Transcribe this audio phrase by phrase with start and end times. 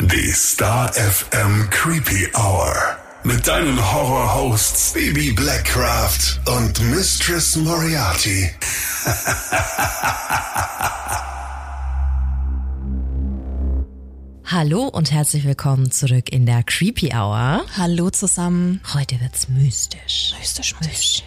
[0.00, 2.72] Die Star FM Creepy Hour.
[3.24, 8.48] Mit deinen Horror-Hosts Baby Blackcraft und Mistress Moriarty.
[14.44, 17.64] Hallo und herzlich willkommen zurück in der Creepy Hour.
[17.76, 18.80] Hallo zusammen.
[18.94, 20.32] Heute wird's mystisch.
[20.38, 21.24] Mystisch, mystisch.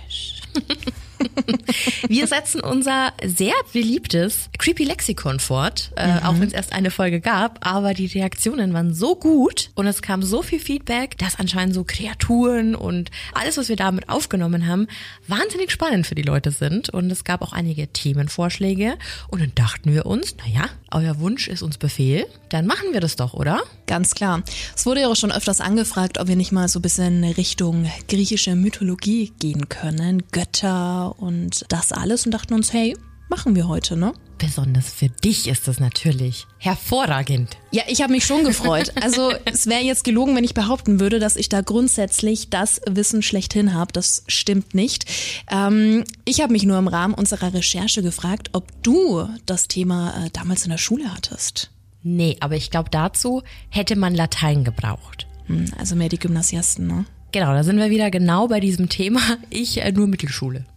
[2.08, 7.20] Wir setzen unser sehr beliebtes Creepy Lexikon fort, äh, auch wenn es erst eine Folge
[7.20, 11.76] gab, aber die Reaktionen waren so gut und es kam so viel Feedback, dass anscheinend
[11.76, 14.88] so Kreaturen und alles, was wir damit aufgenommen haben,
[15.28, 18.98] wahnsinnig spannend für die Leute sind und es gab auch einige Themenvorschläge
[19.30, 23.16] und dann dachten wir uns, naja, euer Wunsch ist uns Befehl, dann machen wir das
[23.16, 23.62] doch, oder?
[23.88, 24.44] Ganz klar.
[24.76, 27.90] Es wurde ja auch schon öfters angefragt, ob wir nicht mal so ein bisschen Richtung
[28.08, 32.96] griechische Mythologie gehen können, Götter und das alles und dachten uns, hey,
[33.32, 34.14] machen wir heute, ne?
[34.38, 37.58] Besonders für dich ist es natürlich hervorragend.
[37.72, 38.92] Ja, ich habe mich schon gefreut.
[39.02, 43.22] Also es wäre jetzt gelogen, wenn ich behaupten würde, dass ich da grundsätzlich das Wissen
[43.22, 43.94] schlechthin habe.
[43.94, 45.06] Das stimmt nicht.
[45.50, 50.30] Ähm, ich habe mich nur im Rahmen unserer Recherche gefragt, ob du das Thema äh,
[50.32, 51.72] damals in der Schule hattest.
[52.04, 55.28] Nee, aber ich glaube, dazu hätte man Latein gebraucht.
[55.46, 57.06] Hm, also mehr die Gymnasiasten, ne?
[57.32, 59.22] Genau, da sind wir wieder genau bei diesem Thema.
[59.50, 60.66] Ich äh, nur Mittelschule.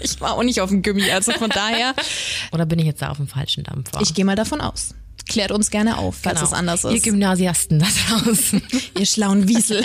[0.00, 1.92] Ich war auch nicht auf dem Gummi, also von daher.
[2.52, 4.00] Oder bin ich jetzt da auf dem falschen Dampfer?
[4.00, 4.94] Ich gehe mal davon aus.
[5.28, 6.46] Klärt uns gerne auf, falls Genau.
[6.46, 7.02] es anders Ihr ist.
[7.02, 8.62] Gymnasiasten da draußen.
[8.98, 9.84] Ihr schlauen Wiesel.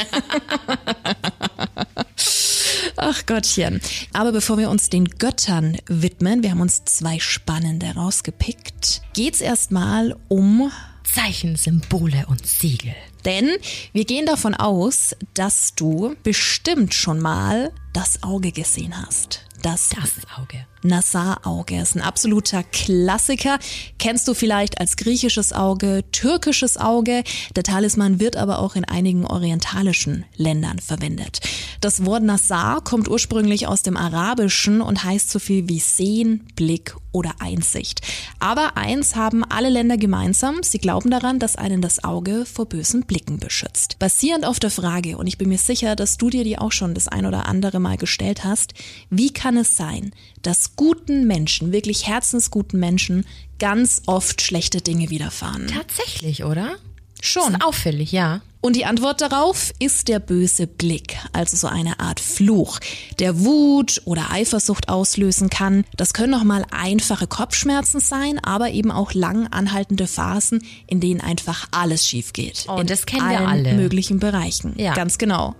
[2.98, 3.82] Ach Gottchen.
[4.14, 10.16] Aber bevor wir uns den Göttern widmen, wir haben uns zwei spannende rausgepickt, geht's erstmal
[10.28, 10.72] um
[11.04, 12.94] Zeichen, Symbole und Siegel.
[13.26, 13.50] Denn
[13.94, 19.46] wir gehen davon aus, dass du bestimmt schon mal das Auge gesehen hast.
[19.62, 20.66] Das, Das Auge.
[20.84, 23.60] Nassar-Auge ist ein absoluter Klassiker.
[24.00, 27.24] Kennst du vielleicht als griechisches Auge, türkisches Auge.
[27.56, 31.40] Der Talisman wird aber auch in einigen orientalischen Ländern verwendet.
[31.82, 36.96] Das Wort Nassar kommt ursprünglich aus dem Arabischen und heißt so viel wie Sehen, Blick
[37.12, 38.02] oder Einsicht.
[38.40, 40.63] Aber eins haben alle Länder gemeinsam.
[40.63, 44.00] Sie glauben daran, dass einen das Auge vor bösen Blicken beschützt.
[44.00, 46.94] Basierend auf der Frage, und ich bin mir sicher, dass du dir die auch schon
[46.94, 48.74] das ein oder andere Mal gestellt hast,
[49.09, 50.12] wie kann es sein,
[50.42, 53.26] dass guten Menschen, wirklich herzensguten Menschen,
[53.59, 55.68] ganz oft schlechte Dinge widerfahren?
[55.68, 56.76] Tatsächlich, oder?
[57.22, 57.54] Schon.
[57.54, 58.42] Ist auffällig, ja.
[58.62, 62.80] Und die Antwort darauf ist der böse Blick, also so eine Art Fluch,
[63.20, 65.84] der Wut oder Eifersucht auslösen kann.
[65.98, 71.22] Das können auch mal einfache Kopfschmerzen sein, aber eben auch lang anhaltende Phasen, in denen
[71.22, 72.66] einfach alles schief geht.
[72.68, 73.74] Oh, in das kennen wir allen alle.
[73.74, 74.74] möglichen Bereichen.
[74.78, 74.94] Ja.
[74.94, 75.56] Ganz genau.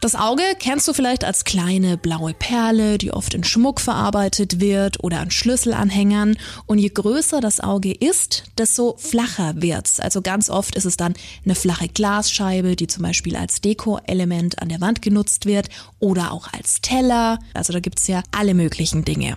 [0.00, 5.02] Das Auge kennst du vielleicht als kleine blaue Perle, die oft in Schmuck verarbeitet wird
[5.02, 6.36] oder an Schlüsselanhängern.
[6.66, 9.98] Und je größer das Auge ist, desto flacher wird's.
[9.98, 11.14] Also ganz oft ist es dann
[11.44, 15.68] eine flache Glasscheibe, die zum Beispiel als Deko-Element an der Wand genutzt wird
[15.98, 17.38] oder auch als Teller.
[17.54, 19.36] Also da gibt's ja alle möglichen Dinge.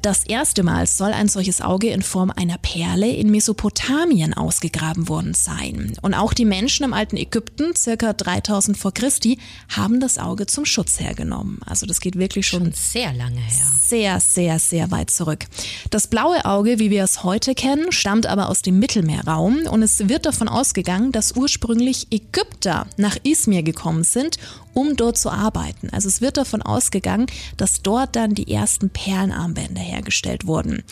[0.00, 5.34] Das erste Mal soll ein solches Auge in Form einer Perle in Mesopotamien ausgegraben worden
[5.34, 5.94] sein.
[6.02, 9.38] Und auch die Menschen im alten Ägypten, circa 3000 vor Christi,
[9.68, 11.58] haben das Auge zum Schutz hergenommen.
[11.66, 13.66] Also das geht wirklich schon Schon sehr lange her.
[13.82, 15.46] sehr, sehr, sehr weit zurück.
[15.90, 20.08] Das blaue Auge, wie wir es heute kennen, stammt aber aus dem Mittelmeerraum und es
[20.08, 24.38] wird davon ausgegangen, dass ursprünglich Ägypter nach Izmir gekommen sind,
[24.74, 25.90] um dort zu arbeiten.
[25.90, 30.82] Also es wird davon ausgegangen, dass dort dann die ersten Perlenarmbänder hergestellt wurden.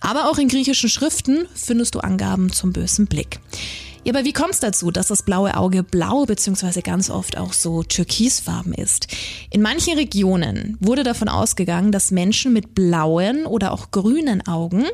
[0.00, 3.40] Aber auch in griechischen Schriften findest du Angaben zum bösen Blick.
[4.04, 6.82] Ja, aber wie kommt es dazu, dass das blaue Auge blau bzw.
[6.82, 9.08] ganz oft auch so türkisfarben ist?
[9.50, 14.84] In manchen Regionen wurde davon ausgegangen, dass Menschen mit blauen oder auch grünen Augen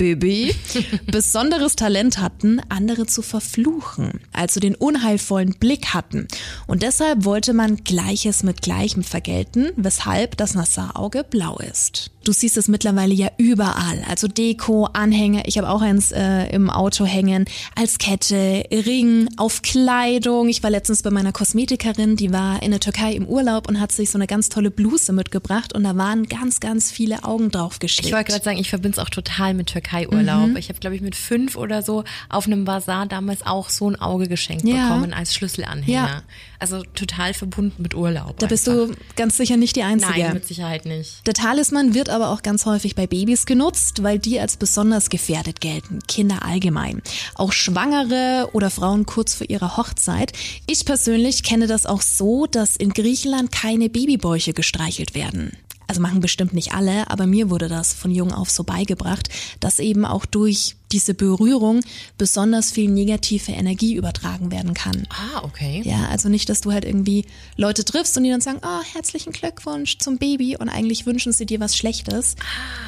[0.00, 0.54] Baby,
[1.12, 6.26] besonderes Talent hatten, andere zu verfluchen, also den unheilvollen Blick hatten.
[6.66, 12.12] Und deshalb wollte man Gleiches mit Gleichem vergelten, weshalb das Nassar-Auge blau ist.
[12.24, 16.68] Du siehst es mittlerweile ja überall, also Deko, Anhänger, ich habe auch eins äh, im
[16.68, 20.48] Auto hängen, als Kette, Ring, auf Kleidung.
[20.50, 23.90] Ich war letztens bei meiner Kosmetikerin, die war in der Türkei im Urlaub und hat
[23.90, 27.78] sich so eine ganz tolle Bluse mitgebracht und da waren ganz, ganz viele Augen drauf
[27.78, 28.06] geschickt.
[28.06, 30.48] Ich wollte gerade sagen, ich verbinde es auch total mit Türkei-Urlaub.
[30.50, 30.56] Mhm.
[30.56, 33.96] Ich habe, glaube ich, mit fünf oder so auf einem Bazar damals auch so ein
[34.00, 34.88] Auge geschenkt Ja.
[34.88, 35.92] bekommen als Schlüsselanhänger.
[36.08, 36.22] Ja.
[36.58, 38.38] Also total verbunden mit Urlaub.
[38.38, 38.88] Da bist einfach.
[38.88, 40.20] du ganz sicher nicht die Einzige.
[40.20, 41.26] Nein, mit Sicherheit nicht.
[41.26, 45.60] Der Talisman wird aber auch ganz häufig bei Babys genutzt, weil die als besonders gefährdet
[45.60, 46.00] gelten.
[46.06, 47.02] Kinder allgemein.
[47.34, 50.32] Auch Schwangere oder Frauen kurz vor ihrer Hochzeit.
[50.66, 55.52] Ich persönlich kenne das auch so, dass in Griechenland keine Babybäuche gestreichelt werden.
[55.90, 59.28] Also machen bestimmt nicht alle, aber mir wurde das von jung auf so beigebracht,
[59.58, 61.80] dass eben auch durch diese Berührung
[62.18, 65.06] besonders viel negative Energie übertragen werden kann.
[65.10, 65.82] Ah, okay.
[65.84, 67.24] Ja, also nicht, dass du halt irgendwie
[67.56, 71.46] Leute triffst und die dann sagen, oh, herzlichen Glückwunsch zum Baby und eigentlich wünschen sie
[71.46, 72.36] dir was Schlechtes.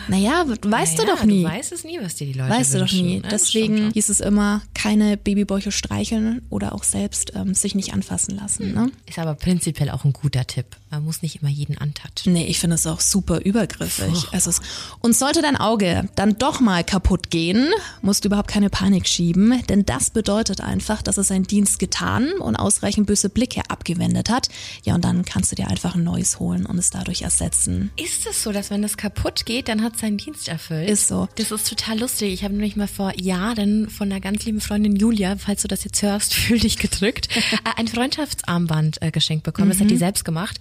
[0.09, 1.43] Naja, weißt naja, du doch nie.
[1.43, 2.99] Du weißt es nie, was dir die Leute Weißt wünschen.
[2.99, 3.17] du doch nie.
[3.21, 3.29] ne?
[3.29, 8.37] Das Deswegen hieß es immer, keine Babybäuche streicheln oder auch selbst ähm, sich nicht anfassen
[8.37, 8.69] lassen.
[8.75, 8.83] Ne?
[8.83, 8.93] schon.
[9.07, 10.67] Ist aber prinzipiell auch ein guter Tipp.
[10.91, 12.33] Man muss nicht immer jeden antatschen.
[12.33, 14.29] Nee, ich finde es auch super übergriffig.
[14.33, 14.61] Also es,
[15.01, 17.69] und sollte dein Auge dann doch mal kaputt gehen,
[18.01, 22.33] musst du überhaupt keine Panik schieben, denn das bedeutet einfach, dass es seinen Dienst getan
[22.41, 24.49] und ausreichend böse Blicke abgewendet hat.
[24.85, 27.91] Ja, und dann kannst du dir einfach ein neues holen und es dadurch ersetzen.
[27.97, 30.89] Ist es so, dass wenn das kaputt geht, dann hat es seinen Dienst erfüllt?
[30.89, 31.29] Ist so.
[31.37, 32.33] Das ist total lustig.
[32.33, 35.85] Ich habe nämlich mal vor Jahren von einer ganz lieben Freundin Julia, falls du das
[35.85, 39.69] jetzt hörst, fühl dich gedrückt, äh, ein Freundschaftsarmband äh, geschenkt bekommen.
[39.69, 39.89] Das hat Mhm.
[39.91, 40.59] die selbst gemacht.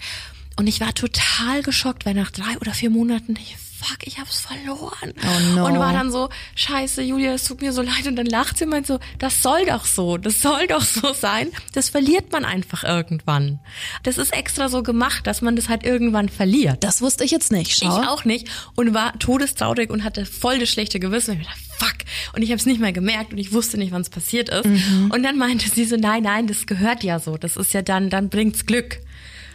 [0.57, 4.41] Und ich war total geschockt, weil nach drei oder vier Monaten, ich, fuck, ich hab's
[4.41, 5.13] verloren.
[5.23, 5.65] Oh no.
[5.65, 8.07] Und war dann so, scheiße, Julia, es tut mir so leid.
[8.07, 11.13] Und dann lacht sie und meint so, das soll doch so, das soll doch so
[11.13, 11.49] sein.
[11.73, 13.59] Das verliert man einfach irgendwann.
[14.03, 16.83] Das ist extra so gemacht, dass man das halt irgendwann verliert.
[16.83, 17.75] Das wusste ich jetzt nicht.
[17.77, 18.01] Schau.
[18.01, 21.35] Ich auch nicht und war todestraurig und hatte voll das schlechte Gewissen.
[21.35, 21.95] Und ich dachte, fuck.
[22.35, 24.65] Und ich habe es nicht mehr gemerkt und ich wusste nicht, wann es passiert ist.
[24.65, 27.37] Und dann meinte sie so, nein, nein, das gehört ja so.
[27.37, 28.99] Das ist ja dann, dann bringt's Glück.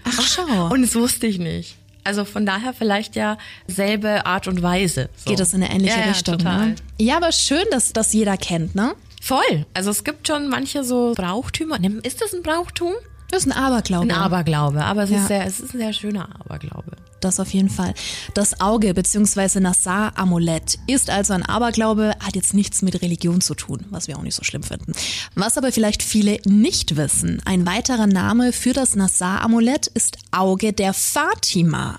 [0.05, 0.69] Ach, schau.
[0.73, 1.77] Und das wusste ich nicht.
[2.07, 3.37] Also von daher vielleicht ja
[3.67, 5.09] selbe Art und Weise.
[5.17, 5.31] So.
[5.31, 6.39] Geht das in eine ähnliche ja, ja, Richtung.
[6.39, 6.69] Total.
[6.69, 6.75] Ne?
[6.99, 8.95] Ja, aber schön, dass das jeder kennt, ne?
[9.21, 9.67] Voll.
[9.75, 11.79] Also es gibt schon manche so Brauchtümer.
[12.05, 12.93] Ist das ein Brauchtum?
[13.31, 14.05] Das ist ein Aberglaube.
[14.05, 14.85] Ein Aberglaube.
[14.85, 15.17] Aber es, Ja.
[15.19, 16.93] ist sehr, es ist ein sehr schöner Aberglaube.
[17.21, 17.95] Das auf jeden Fall.
[18.35, 19.61] Das Auge bzw.
[19.61, 24.23] Nassar-Amulett ist also ein Aberglaube, hat jetzt nichts mit Religion zu tun, was wir auch
[24.23, 24.93] nicht so schlimm finden.
[25.35, 30.93] Was aber vielleicht viele nicht wissen, ein weiterer Name für das Nassar-Amulett ist Auge der
[30.93, 31.99] Fatima.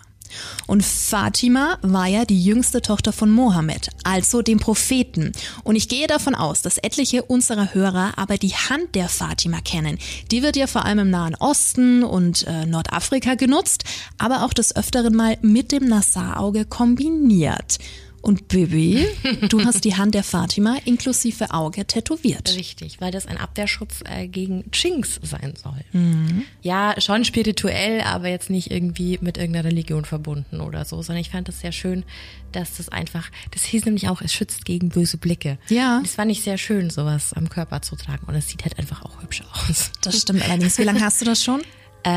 [0.66, 5.32] Und Fatima war ja die jüngste Tochter von Mohammed, also dem Propheten.
[5.64, 9.98] Und ich gehe davon aus, dass etliche unserer Hörer aber die Hand der Fatima kennen.
[10.32, 13.84] Die wird ja vor allem im Nahen Osten und äh, Nordafrika genutzt,
[14.18, 17.80] aber auch des Öfteren mal mit dem Nassar-Auge kombiniert.
[18.22, 19.08] Und Bibi,
[19.50, 22.56] du hast die Hand der Fatima inklusive Auge tätowiert.
[22.56, 25.80] Richtig, weil das ein Abwehrschutz äh, gegen Jinx sein soll.
[25.94, 26.44] Mhm.
[26.62, 31.30] Ja, schon spirituell, aber jetzt nicht irgendwie mit irgendeiner Religion verbunden oder so, sondern ich
[31.30, 32.04] fand das sehr schön,
[32.52, 35.58] dass das einfach, das hieß nämlich auch, es schützt gegen böse Blicke.
[35.70, 36.00] Ja.
[36.02, 39.04] Das fand ich sehr schön, sowas am Körper zu tragen und es sieht halt einfach
[39.04, 39.92] auch hübsch aus.
[40.02, 40.78] Das stimmt allerdings.
[40.78, 41.62] Wie lange hast du das schon?
[42.04, 42.12] Äh,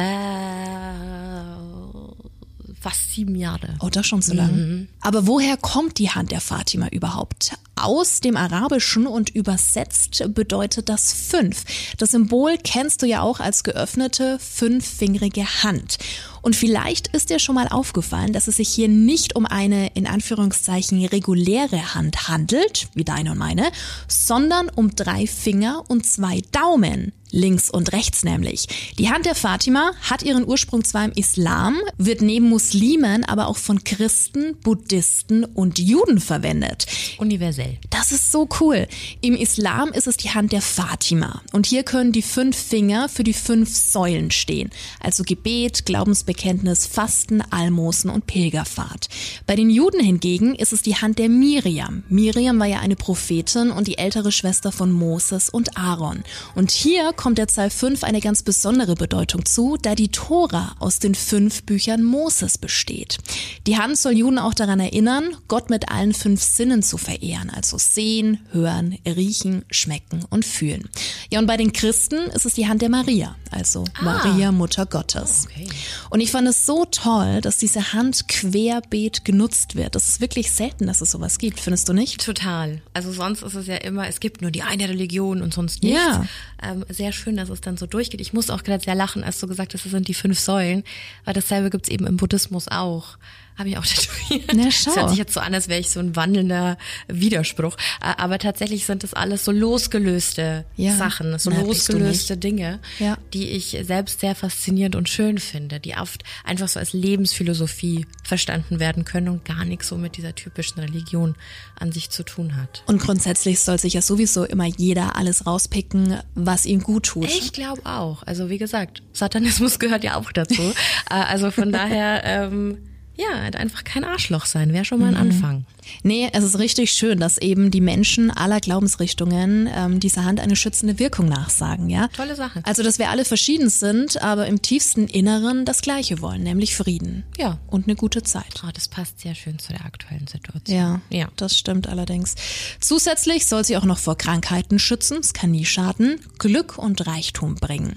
[2.79, 3.77] fast sieben Jahre.
[3.81, 4.89] Oh, das schon so lang.
[5.01, 7.53] Aber woher kommt die Hand der Fatima überhaupt?
[7.83, 11.65] Aus dem Arabischen und übersetzt bedeutet das fünf.
[11.97, 15.97] Das Symbol kennst du ja auch als geöffnete fünffingerige Hand.
[16.43, 20.07] Und vielleicht ist dir schon mal aufgefallen, dass es sich hier nicht um eine in
[20.07, 23.71] Anführungszeichen reguläre Hand handelt, wie deine und meine,
[24.09, 27.13] sondern um drei Finger und zwei Daumen.
[27.33, 28.67] Links und rechts nämlich.
[28.99, 33.57] Die Hand der Fatima hat ihren Ursprung zwar im Islam, wird neben Muslimen aber auch
[33.57, 36.87] von Christen, Buddhisten und Juden verwendet.
[37.19, 37.70] Universell.
[37.91, 38.87] Das ist so cool.
[39.21, 41.43] Im Islam ist es die Hand der Fatima.
[41.53, 44.71] Und hier können die fünf Finger für die fünf Säulen stehen.
[45.01, 49.09] Also Gebet, Glaubensbekenntnis, Fasten, Almosen und Pilgerfahrt.
[49.47, 52.05] Bei den Juden hingegen ist es die Hand der Miriam.
[52.09, 56.23] Miriam war ja eine Prophetin und die ältere Schwester von Moses und Aaron.
[56.55, 60.99] Und hier kommt der Zahl 5 eine ganz besondere Bedeutung zu, da die Tora aus
[60.99, 63.19] den fünf Büchern Moses besteht.
[63.67, 67.77] Die Hand soll Juden auch daran erinnern, Gott mit allen fünf Sinnen zu verehren, also
[67.77, 70.89] sehen, hören, riechen, schmecken und fühlen.
[71.31, 75.47] Ja, und bei den Christen ist es die Hand der Maria, also Maria, Mutter Gottes.
[75.47, 75.69] Okay.
[76.09, 79.95] Und ich fand es so toll, dass diese Hand querbeet genutzt wird.
[79.95, 82.25] Das ist wirklich selten, dass es sowas gibt, findest du nicht?
[82.25, 82.81] Total.
[82.95, 86.01] Also sonst ist es ja immer, es gibt nur die eine Religion und sonst nichts.
[86.01, 86.25] Ja.
[86.63, 88.23] Ähm, sehr schön, dass es dann so durchgeht.
[88.23, 90.83] Ich muss auch gerade sehr lachen, als du gesagt hast, das sind die fünf Säulen,
[91.27, 93.19] weil dasselbe gibt's eben im Buddhismus auch.
[93.59, 94.53] Habe ich auch tätowiert.
[94.55, 94.91] Na, schau.
[94.91, 96.79] Das hört sich jetzt so an, als wäre ich so ein wandelnder
[97.09, 97.77] Widerspruch.
[98.01, 100.97] Aber tatsächlich sind das alles so losgelöste Ja.
[100.97, 103.19] Sachen, so Na, losgelöste Dinge, Ja.
[103.35, 108.81] die ich selbst sehr faszinierend und schön finde, die oft einfach so als Lebensphilosophie verstanden
[108.81, 111.35] werden können und gar nichts so mit dieser typischen Religion
[111.79, 112.83] an sich zu tun hat.
[112.87, 117.27] Und grundsätzlich soll sich ja sowieso immer jeder alles rauspicken, was ihm gut tut.
[117.29, 118.23] Ich glaube auch.
[118.25, 120.63] Also wie gesagt, Satanismus gehört ja auch dazu.
[121.11, 122.79] Äh, also von daher, ähm,
[123.21, 125.33] Ja, einfach kein Arschloch sein, wäre schon mal ein mhm.
[125.33, 125.65] Anfang.
[126.03, 130.57] Nee, es ist richtig schön, dass eben die Menschen aller Glaubensrichtungen ähm, dieser Hand eine
[130.57, 132.09] schützende Wirkung nachsagen, ja.
[132.09, 132.63] Tolle Sache.
[132.65, 137.25] Also, dass wir alle verschieden sind, aber im tiefsten Inneren das Gleiche wollen, nämlich Frieden.
[137.37, 137.59] Ja.
[137.67, 138.63] Und eine gute Zeit.
[138.65, 140.79] Oh, das passt sehr schön zu der aktuellen Situation.
[140.79, 141.29] Ja, ja.
[141.37, 142.37] Das stimmt allerdings.
[142.81, 145.19] Zusätzlich soll sie auch noch vor Krankheiten schützen.
[145.21, 146.21] Es kann nie schaden.
[146.39, 147.97] Glück und Reichtum bringen.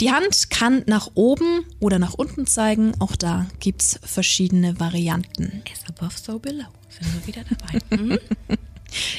[0.00, 2.92] Die Hand kann nach oben oder nach unten zeigen.
[2.98, 5.62] Auch da gibt's verschiedene Varianten.
[5.72, 7.78] As above, so below sind wir wieder dabei.
[7.96, 8.18] Mhm.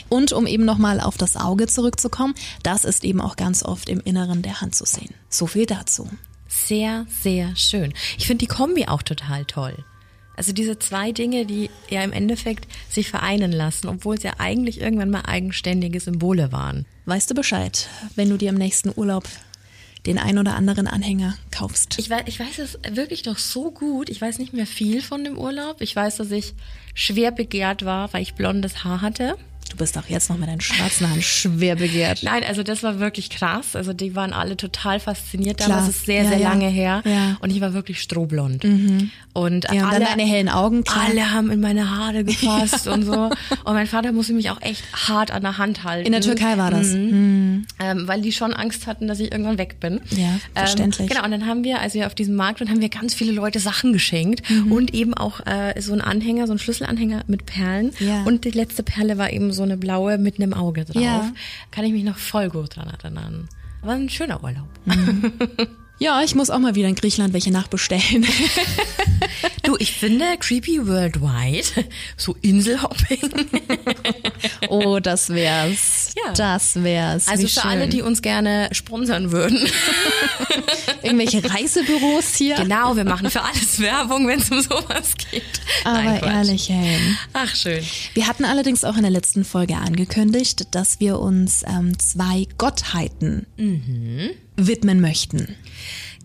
[0.08, 4.00] Und um eben nochmal auf das Auge zurückzukommen, das ist eben auch ganz oft im
[4.00, 5.14] Inneren der Hand zu sehen.
[5.28, 6.10] So viel dazu.
[6.48, 7.94] Sehr, sehr schön.
[8.18, 9.84] Ich finde die Kombi auch total toll.
[10.38, 14.82] Also diese zwei Dinge, die ja im Endeffekt sich vereinen lassen, obwohl es ja eigentlich
[14.82, 16.86] irgendwann mal eigenständige Symbole waren.
[17.06, 19.26] Weißt du Bescheid, wenn du dir im nächsten Urlaub
[20.06, 21.98] den ein oder anderen Anhänger kaufst.
[21.98, 24.10] Ich weiß, ich weiß es wirklich noch so gut.
[24.10, 25.82] Ich weiß nicht mehr viel von dem Urlaub.
[25.82, 26.54] Ich weiß, dass ich
[26.94, 29.38] schwer begehrt war, weil ich blondes Haar hatte.
[29.70, 32.24] Du bist auch jetzt noch mit deinen schwarzen Haaren schwer begehrt.
[32.24, 33.76] Nein, also das war wirklich krass.
[33.76, 35.60] Also die waren alle total fasziniert.
[35.60, 36.50] Damals ist sehr, ja, sehr ja.
[36.50, 37.02] lange her.
[37.04, 37.38] Ja.
[37.40, 38.64] Und ich war wirklich strohblond.
[38.64, 39.12] Mhm.
[39.34, 40.84] Und, alle, deine hellen Augen.
[40.84, 41.08] Klar.
[41.10, 43.30] Alle haben in meine Haare gefasst und so.
[43.66, 46.06] Und mein Vater musste mich auch echt hart an der Hand halten.
[46.06, 46.94] In der Türkei war das.
[46.94, 47.10] Mhm.
[47.10, 47.66] Mhm.
[47.80, 50.00] Ähm, weil die schon Angst hatten, dass ich irgendwann weg bin.
[50.12, 51.10] Ja, ähm, verständlich.
[51.10, 53.14] Ähm, genau, und dann haben wir, als wir auf diesem Markt waren, haben wir ganz
[53.14, 54.50] viele Leute Sachen geschenkt.
[54.50, 54.72] Mhm.
[54.72, 57.92] Und eben auch äh, so ein Anhänger, so ein Schlüsselanhänger mit Perlen.
[58.00, 58.24] Ja.
[58.24, 61.02] Und die letzte Perle war eben so eine blaue mit einem Auge drauf.
[61.02, 61.32] Ja.
[61.72, 63.50] Kann ich mich noch voll gut dran erinnern.
[63.82, 64.70] War ein schöner Urlaub.
[64.86, 65.34] Mhm.
[65.98, 68.26] Ja, ich muss auch mal wieder in Griechenland welche nachbestellen.
[69.64, 71.86] du, ich finde Creepy Worldwide,
[72.18, 73.32] so Inselhopping.
[74.68, 76.05] oh, das wär's.
[76.16, 76.34] Ja.
[76.34, 77.28] Das wär's.
[77.28, 77.72] Also Wie für schön.
[77.72, 79.60] alle, die uns gerne sponsern würden.
[81.04, 82.56] Irgendwelche Reisebüros hier.
[82.56, 85.44] Genau, wir machen für alles Werbung, wenn es um sowas geht.
[85.84, 87.00] Aber Nein, ehrlich, hey.
[87.34, 87.84] Ach, schön.
[88.14, 93.46] Wir hatten allerdings auch in der letzten Folge angekündigt, dass wir uns ähm, zwei Gottheiten
[93.58, 94.32] mhm.
[94.56, 95.56] widmen möchten.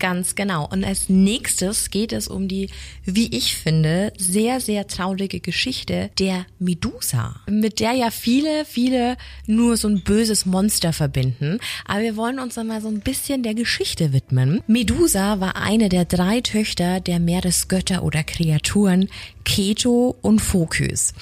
[0.00, 0.66] Ganz genau.
[0.66, 2.70] Und als nächstes geht es um die,
[3.04, 9.76] wie ich finde, sehr, sehr traurige Geschichte der Medusa, mit der ja viele, viele nur
[9.76, 11.58] so ein böses Monster verbinden.
[11.84, 14.62] Aber wir wollen uns einmal so ein bisschen der Geschichte widmen.
[14.66, 19.10] Medusa war eine der drei Töchter der Meeresgötter oder Kreaturen
[19.44, 21.12] Keto und Phokys.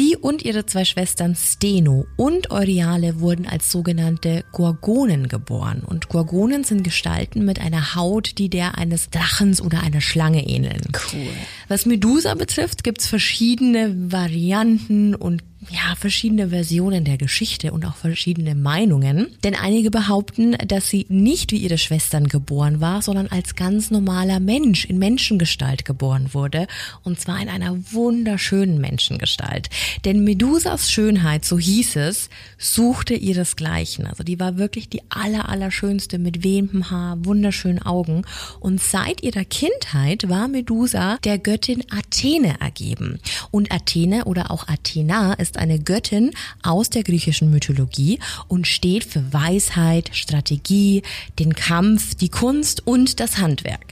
[0.00, 5.82] Sie und ihre zwei Schwestern Steno und Euryale wurden als sogenannte Gorgonen geboren.
[5.84, 10.80] Und Gorgonen sind Gestalten mit einer Haut, die der eines Drachens oder einer Schlange ähneln.
[11.12, 11.28] Cool.
[11.68, 18.54] Was Medusa betrifft, gibt's verschiedene Varianten und ja, verschiedene Versionen der Geschichte und auch verschiedene
[18.54, 19.26] Meinungen.
[19.44, 24.40] Denn einige behaupten, dass sie nicht wie ihre Schwestern geboren war, sondern als ganz normaler
[24.40, 26.66] Mensch in Menschengestalt geboren wurde.
[27.02, 29.68] Und zwar in einer wunderschönen Menschengestalt.
[30.06, 34.06] Denn Medusas Schönheit, so hieß es, suchte ihresgleichen.
[34.06, 38.22] Also die war wirklich die aller, allerschönste mit wehmem Haar, wunderschönen Augen.
[38.60, 43.18] Und seit ihrer Kindheit war Medusa der Göttin Athene ergeben.
[43.50, 49.32] Und Athene oder auch Athena ist eine Göttin aus der griechischen Mythologie und steht für
[49.32, 51.02] Weisheit, Strategie,
[51.38, 53.86] den Kampf, die Kunst und das Handwerk.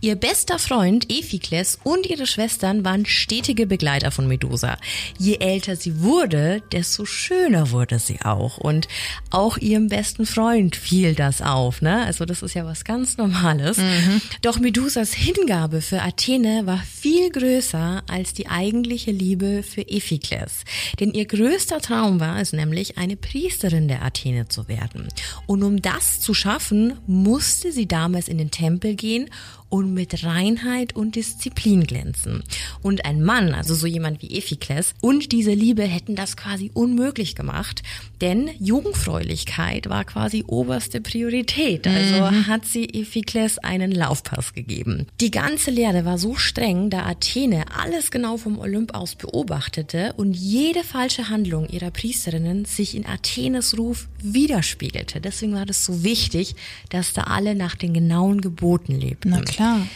[0.00, 4.78] Ihr bester Freund Ephikles und ihre Schwestern waren stetige Begleiter von Medusa.
[5.18, 8.58] Je älter sie wurde, desto schöner wurde sie auch.
[8.58, 8.86] Und
[9.30, 11.82] auch ihrem besten Freund fiel das auf.
[11.82, 12.04] Ne?
[12.04, 13.78] Also das ist ja was ganz Normales.
[13.78, 14.20] Mhm.
[14.42, 20.64] Doch Medusas Hingabe für Athene war viel größer als die eigentliche Liebe für Ephikles.
[21.00, 25.08] Denn ihr größter Traum war es nämlich, eine Priesterin der Athene zu werden.
[25.46, 29.30] Und um das zu schaffen, musste sie damals in den Tempel gehen
[29.68, 32.42] und mit Reinheit und Disziplin glänzen.
[32.82, 37.34] Und ein Mann, also so jemand wie Ephikles, und diese Liebe hätten das quasi unmöglich
[37.34, 37.82] gemacht,
[38.20, 41.86] denn Jungfräulichkeit war quasi oberste Priorität.
[41.86, 42.46] Also mhm.
[42.46, 45.06] hat sie Ephikles einen Laufpass gegeben.
[45.20, 50.34] Die ganze Lehre war so streng, da Athene alles genau vom Olymp aus beobachtete und
[50.34, 55.20] jede falsche Handlung ihrer Priesterinnen sich in Athenes Ruf widerspiegelte.
[55.20, 56.56] Deswegen war das so wichtig,
[56.88, 59.30] dass da alle nach den genauen Geboten lebten.
[59.30, 59.86] Na klar.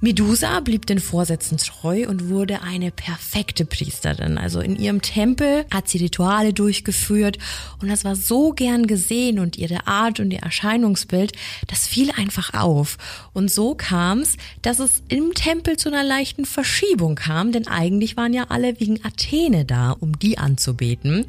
[0.00, 4.38] Medusa blieb den Vorsätzen treu und wurde eine perfekte Priesterin.
[4.38, 7.38] Also in ihrem Tempel hat sie Rituale durchgeführt
[7.82, 11.32] und das war so gern gesehen und ihre Art und ihr Erscheinungsbild,
[11.66, 12.96] das fiel einfach auf.
[13.32, 18.16] Und so kam es, dass es im Tempel zu einer leichten Verschiebung kam, denn eigentlich
[18.16, 21.26] waren ja alle wegen Athene da, um die anzubeten.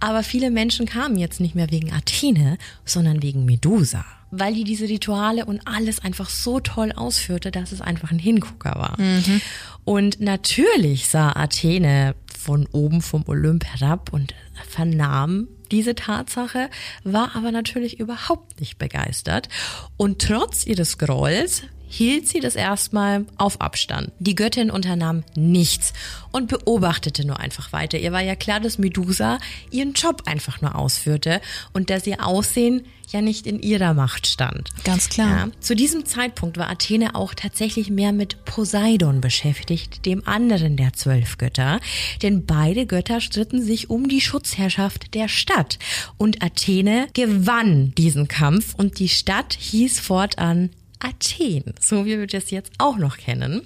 [0.00, 4.04] Aber viele Menschen kamen jetzt nicht mehr wegen Athene, sondern wegen Medusa.
[4.30, 8.74] Weil die diese Rituale und alles einfach so toll ausführte, dass es einfach ein Hingucker
[8.76, 9.00] war.
[9.00, 9.40] Mhm.
[9.84, 14.34] Und natürlich sah Athene von oben vom Olymp herab und
[14.68, 16.70] vernahm diese Tatsache,
[17.04, 19.48] war aber natürlich überhaupt nicht begeistert.
[19.96, 24.12] Und trotz ihres Grolls hielt sie das erstmal auf Abstand.
[24.18, 25.92] Die Göttin unternahm nichts
[26.30, 27.98] und beobachtete nur einfach weiter.
[27.98, 29.38] Ihr war ja klar, dass Medusa
[29.70, 31.40] ihren Job einfach nur ausführte
[31.72, 34.68] und dass ihr Aussehen ja nicht in ihrer Macht stand.
[34.84, 35.28] Ganz klar.
[35.28, 40.92] Ja, zu diesem Zeitpunkt war Athene auch tatsächlich mehr mit Poseidon beschäftigt, dem anderen der
[40.92, 41.80] zwölf Götter.
[42.22, 45.78] Denn beide Götter stritten sich um die Schutzherrschaft der Stadt.
[46.16, 52.50] Und Athene gewann diesen Kampf und die Stadt hieß fortan Athen, so wie wir das
[52.50, 53.62] jetzt auch noch kennen.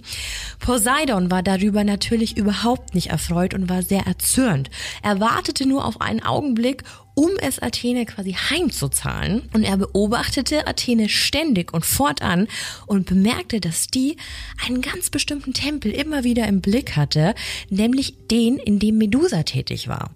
[0.58, 4.70] Poseidon war darüber natürlich überhaupt nicht erfreut und war sehr erzürnt.
[5.02, 6.84] Er wartete nur auf einen Augenblick,
[7.14, 9.48] um es Athene quasi heimzuzahlen.
[9.52, 12.48] Und er beobachtete Athene ständig und fortan
[12.86, 14.16] und bemerkte, dass die
[14.66, 17.34] einen ganz bestimmten Tempel immer wieder im Blick hatte,
[17.68, 20.10] nämlich den, in dem Medusa tätig war.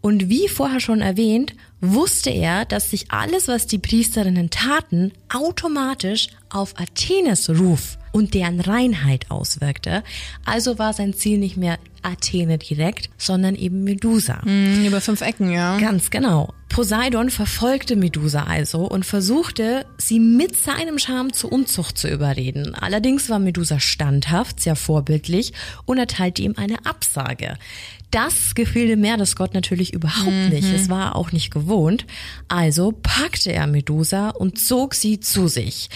[0.00, 6.28] Und wie vorher schon erwähnt, wusste er, dass sich alles, was die Priesterinnen taten, automatisch
[6.48, 10.02] auf Athenes Ruf und deren Reinheit auswirkte.
[10.44, 14.40] Also war sein Ziel nicht mehr Athene direkt, sondern eben Medusa.
[14.44, 15.78] Mhm, über fünf Ecken, ja.
[15.78, 16.52] Ganz genau.
[16.68, 22.74] Poseidon verfolgte Medusa also und versuchte, sie mit seinem Charme zur Unzucht zu überreden.
[22.74, 25.52] Allerdings war Medusa standhaft, sehr vorbildlich
[25.84, 27.56] und erteilte ihm eine Absage.
[28.12, 30.50] Das gefiel dem Meeresgott natürlich überhaupt mhm.
[30.50, 30.68] nicht.
[30.72, 32.06] Es war auch nicht gewohnt.
[32.46, 35.88] Also packte er Medusa und zog sie zu sich.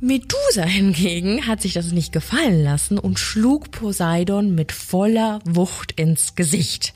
[0.00, 6.36] Medusa hingegen hat sich das nicht gefallen lassen und schlug Poseidon mit voller Wucht ins
[6.36, 6.94] Gesicht.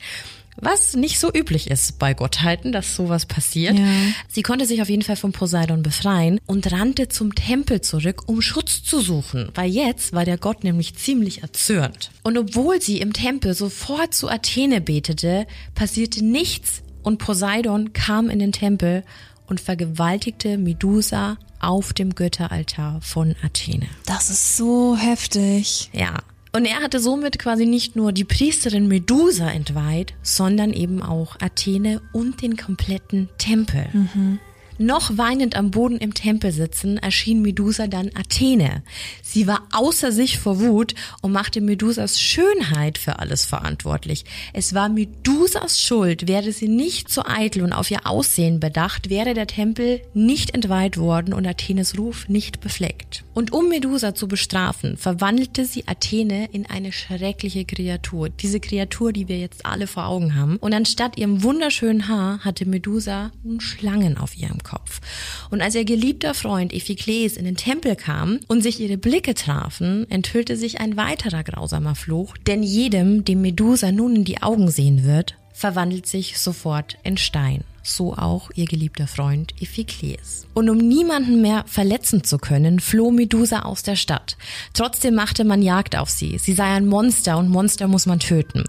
[0.57, 3.77] Was nicht so üblich ist bei Gottheiten, dass sowas passiert.
[3.77, 3.85] Ja.
[4.29, 8.41] Sie konnte sich auf jeden Fall von Poseidon befreien und rannte zum Tempel zurück, um
[8.41, 12.11] Schutz zu suchen, weil jetzt war der Gott nämlich ziemlich erzürnt.
[12.23, 18.39] Und obwohl sie im Tempel sofort zu Athene betete, passierte nichts und Poseidon kam in
[18.39, 19.03] den Tempel
[19.47, 23.87] und vergewaltigte Medusa auf dem Götteraltar von Athene.
[24.05, 25.89] Das ist so heftig.
[25.93, 26.19] Ja.
[26.55, 32.01] Und er hatte somit quasi nicht nur die Priesterin Medusa entweiht, sondern eben auch Athene
[32.13, 33.89] und den kompletten Tempel.
[33.91, 34.39] Mhm.
[34.77, 38.83] Noch weinend am Boden im Tempel sitzen, erschien Medusa dann Athene.
[39.21, 44.25] Sie war außer sich vor Wut und machte Medusas Schönheit für alles verantwortlich.
[44.51, 49.33] Es war Medusas Schuld, wäre sie nicht so eitel und auf ihr Aussehen bedacht, wäre
[49.33, 53.23] der Tempel nicht entweiht worden und Athenes Ruf nicht befleckt.
[53.33, 58.29] Und um Medusa zu bestrafen, verwandelte sie Athene in eine schreckliche Kreatur.
[58.29, 60.57] Diese Kreatur, die wir jetzt alle vor Augen haben.
[60.57, 64.99] Und anstatt ihrem wunderschönen Haar hatte Medusa nun Schlangen auf ihrem Kopf.
[65.49, 70.05] Und als ihr geliebter Freund Iphikles in den Tempel kam und sich ihre Blicke trafen,
[70.09, 75.05] enthüllte sich ein weiterer grausamer Fluch, denn jedem, dem Medusa nun in die Augen sehen
[75.05, 77.63] wird, verwandelt sich sofort in Stein.
[77.81, 80.47] So auch ihr geliebter Freund Iphikles.
[80.55, 84.37] Und um niemanden mehr verletzen zu können, floh Medusa aus der Stadt.
[84.73, 86.39] Trotzdem machte man Jagd auf sie.
[86.39, 88.63] Sie sei ein Monster und Monster muss man töten.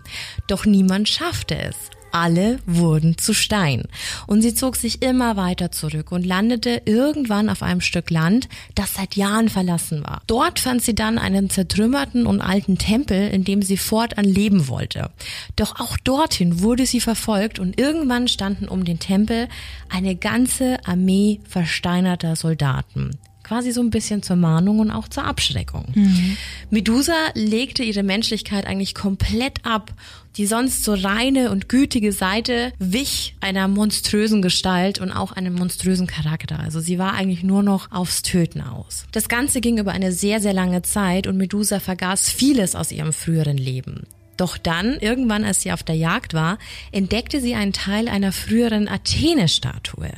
[0.48, 1.76] Doch niemand schaffte es
[2.16, 3.84] alle wurden zu Stein.
[4.26, 8.94] Und sie zog sich immer weiter zurück und landete irgendwann auf einem Stück Land, das
[8.94, 10.22] seit Jahren verlassen war.
[10.26, 15.10] Dort fand sie dann einen zertrümmerten und alten Tempel, in dem sie fortan leben wollte.
[15.56, 19.48] Doch auch dorthin wurde sie verfolgt und irgendwann standen um den Tempel
[19.88, 23.10] eine ganze Armee versteinerter Soldaten
[23.46, 25.84] quasi so ein bisschen zur Mahnung und auch zur Abschreckung.
[25.94, 26.36] Mhm.
[26.70, 29.92] Medusa legte ihre Menschlichkeit eigentlich komplett ab.
[30.36, 36.06] Die sonst so reine und gütige Seite wich einer monströsen Gestalt und auch einem monströsen
[36.06, 36.58] Charakter.
[36.58, 39.06] Also sie war eigentlich nur noch aufs Töten aus.
[39.12, 43.14] Das Ganze ging über eine sehr, sehr lange Zeit und Medusa vergaß vieles aus ihrem
[43.14, 44.02] früheren Leben.
[44.36, 46.58] Doch dann, irgendwann als sie auf der Jagd war,
[46.92, 50.10] entdeckte sie einen Teil einer früheren Athene-Statue.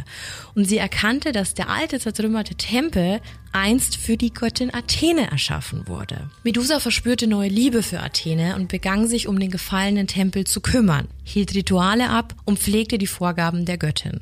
[0.58, 3.20] Und sie erkannte, dass der alte zertrümmerte Tempel
[3.52, 6.30] einst für die Göttin Athene erschaffen wurde.
[6.42, 11.08] Medusa verspürte neue Liebe für Athene und begann sich um den gefallenen Tempel zu kümmern,
[11.24, 14.20] hielt Rituale ab und pflegte die Vorgaben der Göttin.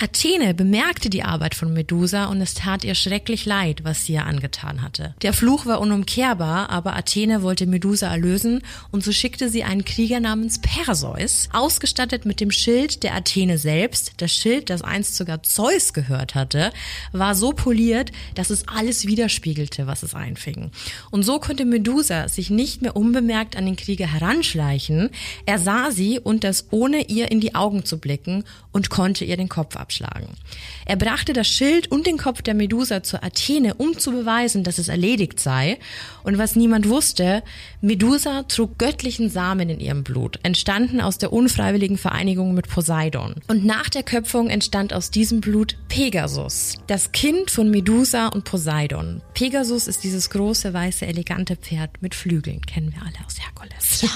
[0.00, 4.26] Athene bemerkte die Arbeit von Medusa und es tat ihr schrecklich leid, was sie ihr
[4.26, 5.14] angetan hatte.
[5.22, 10.20] Der Fluch war unumkehrbar, aber Athene wollte Medusa erlösen und so schickte sie einen Krieger
[10.20, 15.73] namens Perseus, ausgestattet mit dem Schild der Athene selbst, das Schild, das einst sogar Zeus
[15.74, 16.72] Zeus gehört hatte,
[17.12, 20.70] war so poliert, dass es alles widerspiegelte, was es einfing.
[21.10, 25.10] Und so konnte Medusa sich nicht mehr unbemerkt an den Krieger heranschleichen.
[25.46, 29.36] Er sah sie und das ohne ihr in die Augen zu blicken und konnte ihr
[29.36, 30.28] den Kopf abschlagen.
[30.86, 34.78] Er brachte das Schild und den Kopf der Medusa zur Athene, um zu beweisen, dass
[34.78, 35.78] es erledigt sei.
[36.22, 37.42] Und was niemand wusste,
[37.84, 43.34] Medusa trug göttlichen Samen in ihrem Blut, entstanden aus der unfreiwilligen Vereinigung mit Poseidon.
[43.46, 49.20] Und nach der Köpfung entstand aus diesem Blut Pegasus, das Kind von Medusa und Poseidon.
[49.34, 54.00] Pegasus ist dieses große, weiße, elegante Pferd mit Flügeln, kennen wir alle aus Herkules.
[54.00, 54.08] Ja.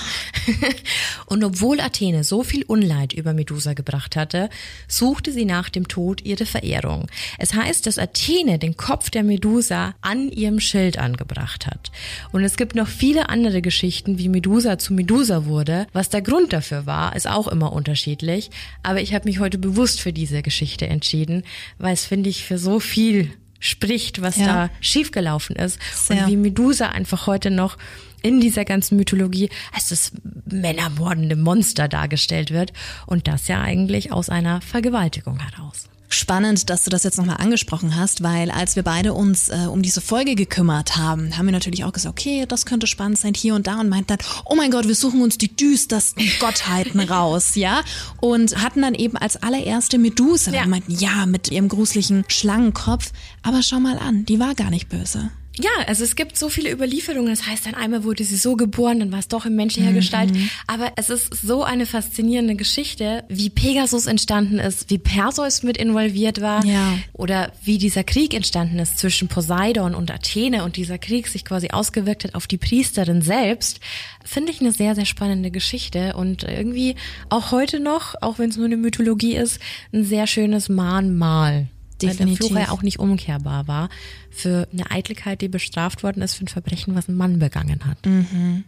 [1.27, 4.49] und obwohl Athene so viel Unleid über Medusa gebracht hatte,
[4.87, 7.07] suchte sie nach dem Tod ihre Verehrung.
[7.39, 11.91] Es heißt, dass Athene den Kopf der Medusa an ihrem Schild angebracht hat.
[12.33, 15.87] Und es gibt noch viele andere Geschichten, wie Medusa zu Medusa wurde.
[15.92, 18.51] Was der Grund dafür war, ist auch immer unterschiedlich.
[18.83, 21.42] Aber ich habe mich heute bewusst für diese Geschichte entschieden,
[21.79, 24.47] weil es finde ich für so viel spricht, was ja.
[24.47, 26.25] da schiefgelaufen ist Sehr.
[26.25, 27.77] und wie Medusa einfach heute noch
[28.23, 30.12] in dieser ganzen Mythologie als das
[30.47, 32.73] männermordende Monster dargestellt wird
[33.07, 35.88] und das ja eigentlich aus einer Vergewaltigung heraus.
[36.11, 39.83] Spannend, dass du das jetzt nochmal angesprochen hast, weil als wir beide uns äh, um
[39.83, 43.55] diese Folge gekümmert haben, haben wir natürlich auch gesagt, okay, das könnte spannend sein hier
[43.55, 47.57] und da und meinten dann, oh mein Gott, wir suchen uns die düstersten Gottheiten raus,
[47.57, 47.83] ja?
[48.21, 50.62] Und hatten dann eben als allererste Medusa, ja.
[50.62, 54.88] und meinten, ja, mit ihrem gruseligen Schlangenkopf, aber schau mal an, die war gar nicht
[54.88, 55.31] böse.
[55.59, 57.31] Ja, also es gibt so viele Überlieferungen.
[57.31, 59.97] Das heißt, dann einmal wurde sie so geboren, dann war es doch in menschlicher mhm.
[59.97, 60.33] Gestalt.
[60.66, 66.40] Aber es ist so eine faszinierende Geschichte, wie Pegasus entstanden ist, wie Perseus mit involviert
[66.40, 66.99] war ja.
[67.12, 71.68] oder wie dieser Krieg entstanden ist zwischen Poseidon und Athene und dieser Krieg sich quasi
[71.71, 73.81] ausgewirkt hat auf die Priesterin selbst.
[74.25, 76.97] Finde ich eine sehr, sehr spannende Geschichte und irgendwie
[77.29, 79.59] auch heute noch, auch wenn es nur eine Mythologie ist,
[79.92, 81.68] ein sehr schönes Mahnmal.
[82.03, 82.19] Definitiv.
[82.21, 83.89] Weil der Fluch ja auch nicht umkehrbar war
[84.31, 88.05] für eine Eitelkeit, die bestraft worden ist für ein Verbrechen, was ein Mann begangen hat.
[88.07, 88.65] Mhm.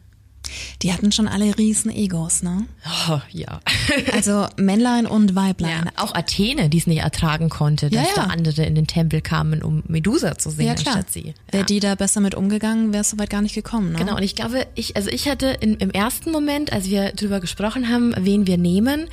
[0.83, 2.66] Die hatten schon alle riesen Egos, ne?
[3.09, 3.61] Oh, ja.
[4.12, 5.85] also Männlein und Weiblein.
[5.85, 8.27] Ja, auch Athene, die es nicht ertragen konnte, dass ja, ja.
[8.27, 10.97] da andere in den Tempel kamen, um Medusa zu sehen, ja, klar.
[10.97, 11.35] anstatt sie.
[11.51, 13.99] Wäre die da besser mit umgegangen, wäre es soweit gar nicht gekommen, ne?
[13.99, 17.40] Genau, und ich glaube, ich, also ich hatte in, im ersten Moment, als wir drüber
[17.40, 19.09] gesprochen haben, wen wir nehmen,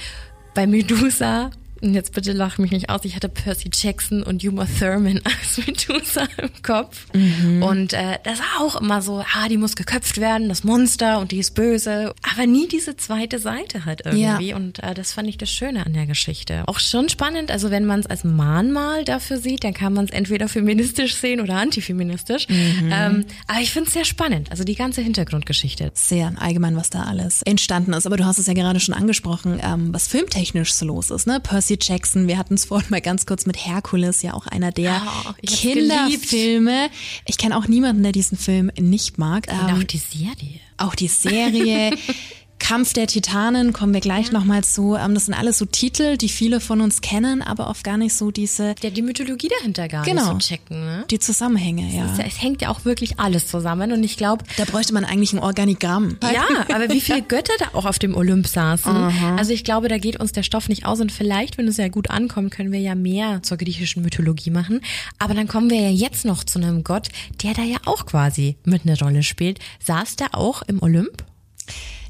[0.54, 4.66] bei Medusa und jetzt bitte lach mich nicht aus, ich hatte Percy Jackson und Uma
[4.80, 7.08] Thurman als Medusa im Kopf.
[7.14, 7.64] Mhm.
[7.64, 11.32] Und äh, das war auch immer so, ah, die muss geköpft werden, das Monster und
[11.32, 12.14] die ist böse.
[12.34, 14.50] Aber nie diese zweite Seite halt irgendwie.
[14.50, 14.56] Ja.
[14.56, 16.64] Und äh, das fand ich das Schöne an der Geschichte.
[16.68, 20.12] Auch schon spannend, also wenn man es als Mahnmal dafür sieht, dann kann man es
[20.12, 22.48] entweder feministisch sehen oder antifeministisch.
[22.48, 22.90] Mhm.
[22.92, 25.92] Ähm, aber ich finde es sehr spannend, also die ganze Hintergrundgeschichte.
[25.94, 28.06] Sehr allgemein, was da alles entstanden ist.
[28.06, 31.28] Aber du hast es ja gerade schon angesprochen, ähm, was filmtechnisch so los ist.
[31.28, 31.40] Ne?
[31.40, 32.28] Percy Percy Jackson.
[32.28, 36.90] Wir hatten es vorhin mal ganz kurz mit Herkules, ja auch einer der oh, Kinderfilme.
[37.26, 39.48] Ich kenne auch niemanden, der diesen Film nicht mag.
[39.50, 40.60] Und ähm, auch die Serie.
[40.78, 41.92] Auch die Serie.
[42.60, 44.34] Kampf der Titanen kommen wir gleich ja.
[44.34, 44.96] nochmal zu.
[44.96, 48.14] Ähm, das sind alles so Titel, die viele von uns kennen, aber oft gar nicht
[48.14, 48.76] so diese.
[48.82, 50.86] Ja, die Mythologie dahinter gar genau, nicht so checken.
[50.86, 51.06] Ne?
[51.10, 52.06] Die Zusammenhänge, ja.
[52.06, 52.26] ja.
[52.26, 54.44] Es hängt ja auch wirklich alles zusammen und ich glaube.
[54.58, 56.18] Da bräuchte man eigentlich ein Organigramm.
[56.22, 58.92] Ja, aber wie viele Götter da auch auf dem Olymp saßen.
[58.92, 59.36] Aha.
[59.36, 61.88] Also ich glaube, da geht uns der Stoff nicht aus und vielleicht, wenn es ja
[61.88, 64.82] gut ankommt, können wir ja mehr zur griechischen Mythologie machen.
[65.20, 67.10] Aber dann kommen wir ja jetzt noch zu einem Gott,
[67.44, 69.60] der da ja auch quasi mit einer Rolle spielt.
[69.86, 71.24] Saß der auch im Olymp?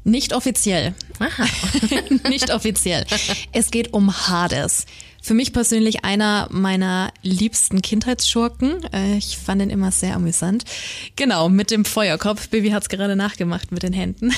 [0.08, 0.94] Nicht offiziell.
[2.28, 3.04] nicht offiziell.
[3.52, 4.86] Es geht um Hades.
[5.20, 8.84] Für mich persönlich einer meiner liebsten Kindheitsschurken.
[8.92, 10.64] Äh, ich fand ihn immer sehr amüsant.
[11.16, 12.48] Genau, mit dem Feuerkopf.
[12.48, 14.32] Baby hat's gerade nachgemacht mit den Händen.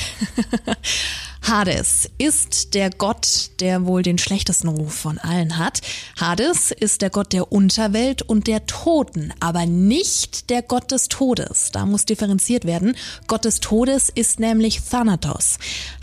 [1.43, 5.81] Hades ist der Gott, der wohl den schlechtesten Ruf von allen hat.
[6.19, 11.71] Hades ist der Gott der Unterwelt und der Toten, aber nicht der Gott des Todes.
[11.73, 12.95] Da muss differenziert werden.
[13.27, 15.59] Gott des Todes ist nämlich Thanatos.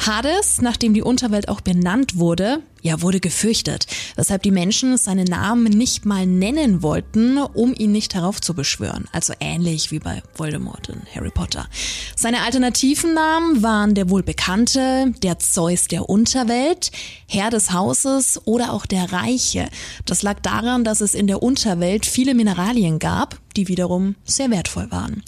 [0.06, 5.66] Hades, nachdem die Unterwelt auch benannt wurde, ja, wurde gefürchtet, weshalb die Menschen seinen Namen
[5.66, 9.06] nicht mal nennen wollten, um ihn nicht heraufzubeschwören.
[9.12, 11.68] Also ähnlich wie bei Voldemort in Harry Potter.
[12.16, 16.92] Seine alternativen Namen waren der wohl bekannte, der Zeus der Unterwelt,
[17.28, 19.70] Herr des Hauses oder auch der Reiche.
[20.06, 24.92] Das lag daran, dass es in der Unterwelt viele Mineralien gab, die wiederum sehr wertvoll
[24.92, 25.24] waren.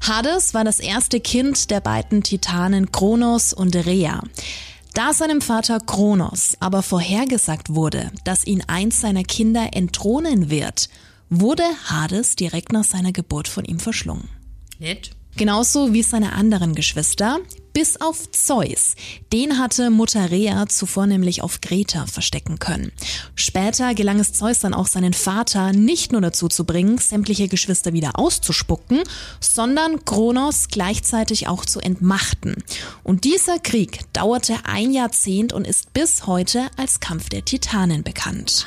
[0.00, 4.22] Hades war das erste Kind der beiden Titanen Kronos und Rhea.
[4.94, 10.88] Da seinem Vater Kronos aber vorhergesagt wurde, dass ihn eins seiner Kinder entthronen wird,
[11.28, 14.28] wurde Hades direkt nach seiner Geburt von ihm verschlungen.
[14.78, 15.12] Nett.
[15.40, 17.38] Genauso wie seine anderen Geschwister.
[17.72, 18.94] bis auf Zeus.
[19.32, 22.90] Den hatte Mutter Rea zuvor nämlich auf Greta verstecken können.
[23.36, 27.92] Später gelang es Zeus dann auch seinen Vater nicht nur dazu zu bringen, sämtliche Geschwister
[27.92, 29.04] wieder auszuspucken,
[29.38, 32.56] sondern Kronos gleichzeitig auch zu entmachten.
[33.04, 38.66] Und dieser Krieg dauerte ein Jahrzehnt und ist bis heute als Kampf der Titanen bekannt.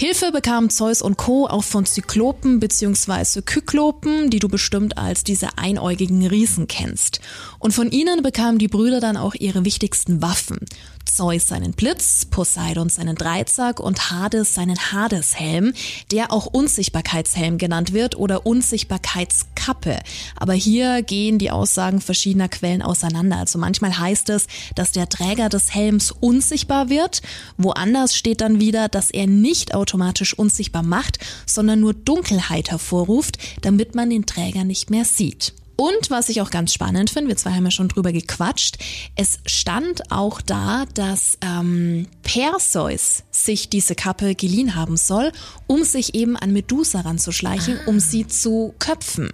[0.00, 1.46] Hilfe bekamen Zeus und Co.
[1.46, 3.42] auch von Zyklopen bzw.
[3.42, 7.20] Kyklopen, die du bestimmt als diese einäugigen Riesen kennst.
[7.60, 10.60] Und von ihnen bekamen die Brüder dann auch ihre wichtigsten Waffen.
[11.04, 15.74] Zeus seinen Blitz, Poseidon seinen Dreizack und Hades seinen Hadeshelm,
[16.10, 19.98] der auch Unsichtbarkeitshelm genannt wird oder Unsichtbarkeitskappe.
[20.36, 23.36] Aber hier gehen die Aussagen verschiedener Quellen auseinander.
[23.36, 27.20] Also manchmal heißt es, dass der Träger des Helms unsichtbar wird,
[27.58, 33.94] woanders steht dann wieder, dass er nicht automatisch unsichtbar macht, sondern nur Dunkelheit hervorruft, damit
[33.94, 35.52] man den Träger nicht mehr sieht.
[35.80, 38.76] Und was ich auch ganz spannend finde, wir zwei haben ja schon drüber gequatscht,
[39.16, 45.32] es stand auch da, dass ähm, Perseus sich diese Kappe geliehen haben soll,
[45.66, 47.88] um sich eben an Medusa ranzuschleichen, ah.
[47.88, 49.30] um sie zu köpfen.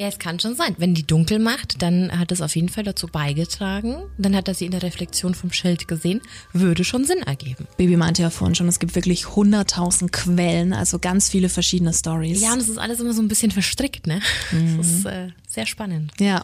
[0.00, 0.74] Ja, es kann schon sein.
[0.78, 3.96] Wenn die dunkel macht, dann hat es auf jeden Fall dazu beigetragen.
[4.16, 6.22] Dann hat er sie in der Reflexion vom Schild gesehen.
[6.54, 7.66] Würde schon Sinn ergeben.
[7.76, 12.40] Baby meinte ja vorhin schon, es gibt wirklich hunderttausend Quellen, also ganz viele verschiedene Stories.
[12.40, 14.22] Ja, und es ist alles immer so ein bisschen verstrickt, ne?
[14.52, 14.78] Mhm.
[14.78, 16.12] Das ist äh, sehr spannend.
[16.20, 16.42] Ja,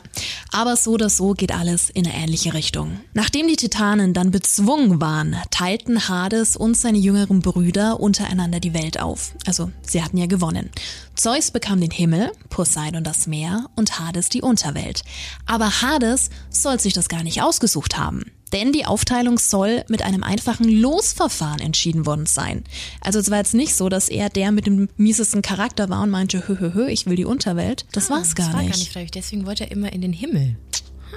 [0.53, 3.01] aber so oder so geht alles in eine ähnliche Richtung.
[3.15, 9.01] Nachdem die Titanen dann bezwungen waren, teilten Hades und seine jüngeren Brüder untereinander die Welt
[9.01, 9.33] auf.
[9.47, 10.71] Also, sie hatten ja gewonnen.
[11.15, 15.03] Zeus bekam den Himmel, Poseidon das Meer und Hades die Unterwelt.
[15.47, 18.25] Aber Hades soll sich das gar nicht ausgesucht haben.
[18.53, 22.65] Denn die Aufteilung soll mit einem einfachen Losverfahren entschieden worden sein.
[23.01, 26.11] Also es war jetzt nicht so, dass er der mit dem miesesten Charakter war und
[26.11, 27.87] meinte, hö, hö, hö, ich will die Unterwelt.
[27.93, 28.73] Das ah, war's gar das war nicht.
[28.73, 29.11] gar nicht freiwillig.
[29.11, 30.57] Deswegen wollte er immer in den Himmel.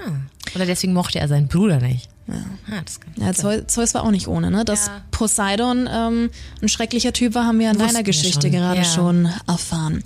[0.03, 0.25] Hm.
[0.55, 2.09] Oder deswegen mochte er seinen Bruder nicht.
[2.27, 2.45] Ja.
[2.71, 4.63] Ah, das kann ja, Zeus, Zeus war auch nicht ohne, ne?
[4.63, 5.01] Dass ja.
[5.11, 6.29] Poseidon ähm,
[6.61, 8.51] ein schrecklicher Typ war, haben wir in Wussten deiner Geschichte schon.
[8.51, 8.85] gerade ja.
[8.85, 10.03] schon erfahren.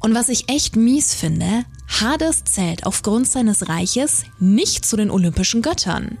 [0.00, 1.64] Und was ich echt mies finde,
[2.00, 6.18] Hades zählt aufgrund seines Reiches nicht zu den olympischen Göttern.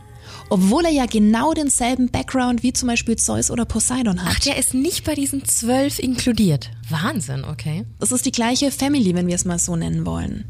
[0.50, 4.36] Obwohl er ja genau denselben Background wie zum Beispiel Zeus oder Poseidon hat.
[4.36, 6.70] Ach, der ist nicht bei diesen zwölf inkludiert.
[6.88, 7.84] Wahnsinn, okay.
[7.98, 10.44] Das ist die gleiche Family, wenn wir es mal so nennen wollen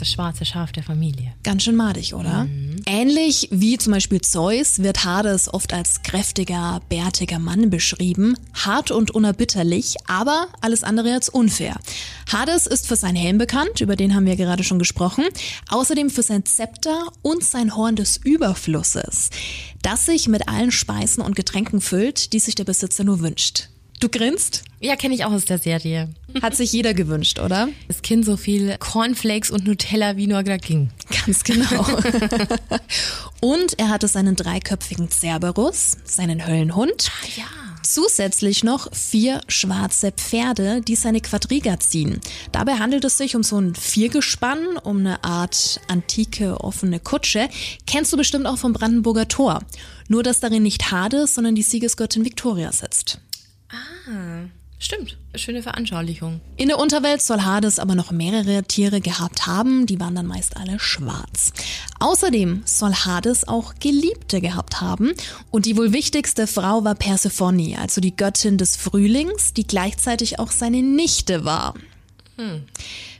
[0.00, 1.34] das schwarze Schaf der Familie.
[1.42, 2.44] Ganz schön madig, oder?
[2.44, 2.76] Mhm.
[2.86, 9.10] Ähnlich wie zum Beispiel Zeus wird Hades oft als kräftiger, bärtiger Mann beschrieben, hart und
[9.10, 11.76] unerbitterlich, aber alles andere als unfair.
[12.32, 15.24] Hades ist für sein Helm bekannt, über den haben wir gerade schon gesprochen,
[15.68, 19.30] außerdem für sein Zepter und sein Horn des Überflusses,
[19.82, 23.68] das sich mit allen Speisen und Getränken füllt, die sich der Besitzer nur wünscht.
[24.00, 24.62] Du grinst?
[24.80, 26.08] Ja, kenne ich auch aus der Serie.
[26.40, 27.68] Hat sich jeder gewünscht, oder?
[27.88, 30.90] Das Kind so viel Cornflakes und Nutella wie nur ging.
[31.26, 31.84] Ganz genau.
[33.40, 37.10] und er hatte seinen dreiköpfigen Cerberus, seinen Höllenhund.
[37.10, 37.44] Ah, ja.
[37.82, 42.20] Zusätzlich noch vier schwarze Pferde, die seine Quadriga ziehen.
[42.52, 47.48] Dabei handelt es sich um so ein Viergespann, um eine Art antike offene Kutsche.
[47.86, 49.60] Kennst du bestimmt auch vom Brandenburger Tor.
[50.06, 53.20] Nur, dass darin nicht Hades, sondern die Siegesgöttin Victoria sitzt.
[53.70, 54.46] Ah,
[54.78, 55.18] stimmt.
[55.34, 56.40] Schöne Veranschaulichung.
[56.56, 60.56] In der Unterwelt soll Hades aber noch mehrere Tiere gehabt haben, die waren dann meist
[60.56, 61.52] alle schwarz.
[62.00, 65.12] Außerdem soll Hades auch Geliebte gehabt haben
[65.50, 70.50] und die wohl wichtigste Frau war Persephone, also die Göttin des Frühlings, die gleichzeitig auch
[70.50, 71.74] seine Nichte war.
[72.36, 72.64] Hm.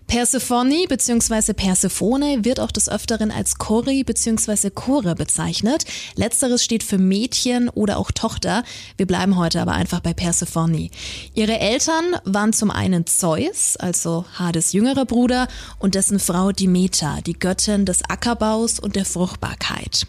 [0.09, 1.53] Persephone bzw.
[1.53, 4.71] Persephone wird auch des Öfteren als Kori bzw.
[4.71, 5.85] Chore bezeichnet.
[6.17, 8.65] Letzteres steht für Mädchen oder auch Tochter.
[8.97, 10.89] Wir bleiben heute aber einfach bei Persephone.
[11.35, 15.47] Ihre Eltern waren zum einen Zeus, also Hades jüngerer Bruder,
[15.79, 20.07] und dessen Frau Demeter, die Göttin des Ackerbaus und der Fruchtbarkeit.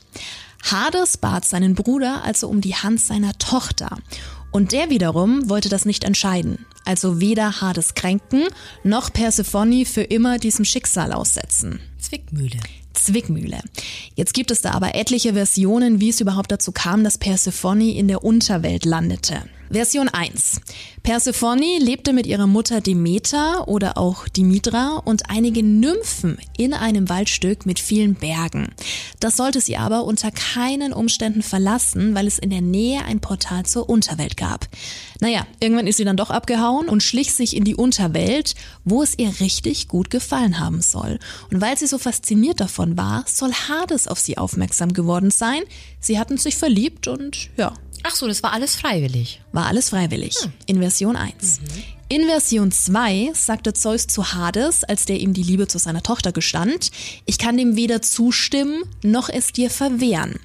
[0.63, 3.97] Hades bat seinen Bruder also um die Hand seiner Tochter.
[4.51, 8.47] Und der wiederum wollte das nicht entscheiden, also weder Hades kränken,
[8.83, 11.79] noch Persephone für immer diesem Schicksal aussetzen.
[11.99, 12.57] Zwickmühle.
[12.93, 13.59] Zwickmühle.
[14.15, 18.07] Jetzt gibt es da aber etliche Versionen, wie es überhaupt dazu kam, dass Persephone in
[18.07, 19.43] der Unterwelt landete.
[19.71, 20.61] Version 1.
[21.03, 27.67] Persephone lebte mit ihrer Mutter Demeter oder auch Dimitra und einigen Nymphen in einem Waldstück
[27.67, 28.69] mit vielen Bergen.
[29.19, 33.65] Das sollte sie aber unter keinen Umständen verlassen, weil es in der Nähe ein Portal
[33.65, 34.67] zur Unterwelt gab.
[35.19, 38.55] Naja, irgendwann ist sie dann doch abgehauen und schlich sich in die Unterwelt,
[38.85, 41.19] wo es ihr richtig gut gefallen haben soll.
[41.51, 45.61] Und weil sie so fasziniert davon war, soll Hades auf sie aufmerksam geworden sein.
[45.99, 47.73] Sie hatten sich verliebt und ja,
[48.03, 49.41] Ach so, das war alles freiwillig.
[49.51, 50.35] War alles freiwillig.
[50.41, 50.53] Hm.
[50.65, 51.61] In Version 1.
[51.61, 51.65] Mhm.
[52.11, 56.31] In Version 2 sagte Zeus zu Hades, als der ihm die Liebe zu seiner Tochter
[56.31, 56.89] gestand,
[57.25, 60.39] ich kann dem weder zustimmen noch es dir verwehren.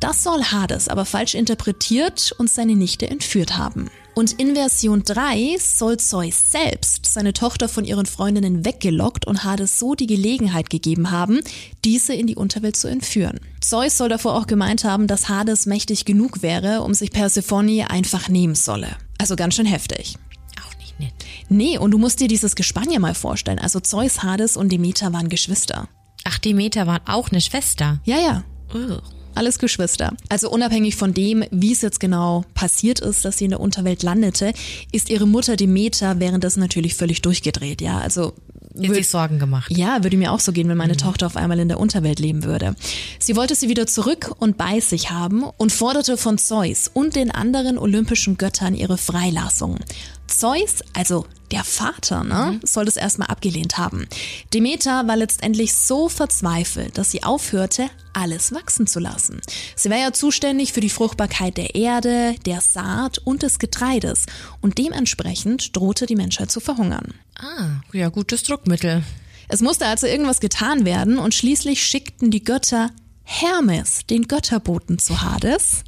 [0.00, 3.90] Das soll Hades aber falsch interpretiert und seine Nichte entführt haben.
[4.14, 9.80] Und in Version 3 soll Zeus selbst seine Tochter von ihren Freundinnen weggelockt und Hades
[9.80, 11.40] so die Gelegenheit gegeben haben,
[11.84, 13.40] diese in die Unterwelt zu entführen.
[13.60, 18.28] Zeus soll davor auch gemeint haben, dass Hades mächtig genug wäre, um sich Persephone einfach
[18.28, 18.96] nehmen solle.
[19.18, 20.16] Also ganz schön heftig.
[20.64, 21.12] Auch nicht nett.
[21.48, 23.58] Nee, und du musst dir dieses Gespann ja mal vorstellen.
[23.58, 25.88] Also Zeus, Hades und Demeter waren Geschwister.
[26.22, 28.00] Ach, Demeter war auch eine Schwester.
[28.04, 28.44] Ja, ja.
[28.72, 29.02] Ugh.
[29.34, 30.14] Alles Geschwister.
[30.28, 34.02] Also unabhängig von dem, wie es jetzt genau passiert ist, dass sie in der Unterwelt
[34.02, 34.52] landete,
[34.92, 37.80] ist ihre Mutter Demeter währenddessen natürlich völlig durchgedreht.
[37.80, 38.34] Ja, also
[38.74, 39.70] Würd- sich Sorgen gemacht.
[39.70, 42.44] ja, würde mir auch so gehen, wenn meine Tochter auf einmal in der Unterwelt leben
[42.44, 42.74] würde.
[43.18, 47.30] Sie wollte sie wieder zurück und bei sich haben und forderte von Zeus und den
[47.30, 49.78] anderen olympischen Göttern ihre Freilassung.
[50.26, 54.06] Zeus, also der Vater, ne, soll das erstmal abgelehnt haben.
[54.52, 59.40] Demeter war letztendlich so verzweifelt, dass sie aufhörte, alles wachsen zu lassen.
[59.76, 64.24] Sie war ja zuständig für die Fruchtbarkeit der Erde, der Saat und des Getreides
[64.62, 67.14] und dementsprechend drohte die Menschheit zu verhungern.
[67.38, 69.02] Ah, ja, gutes Druckmittel.
[69.48, 72.90] Es musste also irgendwas getan werden und schließlich schickten die Götter
[73.24, 75.84] Hermes, den Götterboten zu Hades,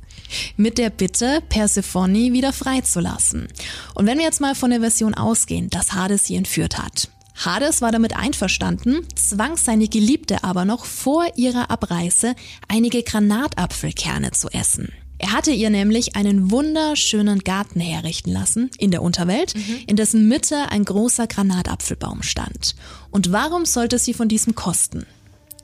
[0.57, 3.49] mit der Bitte, Persephone wieder freizulassen.
[3.95, 7.11] Und wenn wir jetzt mal von der Version ausgehen, dass Hades sie entführt hat.
[7.37, 12.35] Hades war damit einverstanden, zwang seine Geliebte aber noch vor ihrer Abreise
[12.67, 14.93] einige Granatapfelkerne zu essen.
[15.19, 19.55] Er hatte ihr nämlich einen wunderschönen Garten herrichten lassen in der Unterwelt,
[19.87, 22.77] in dessen Mitte ein großer Granatapfelbaum stand.
[23.11, 25.07] Und warum sollte sie von diesem kosten?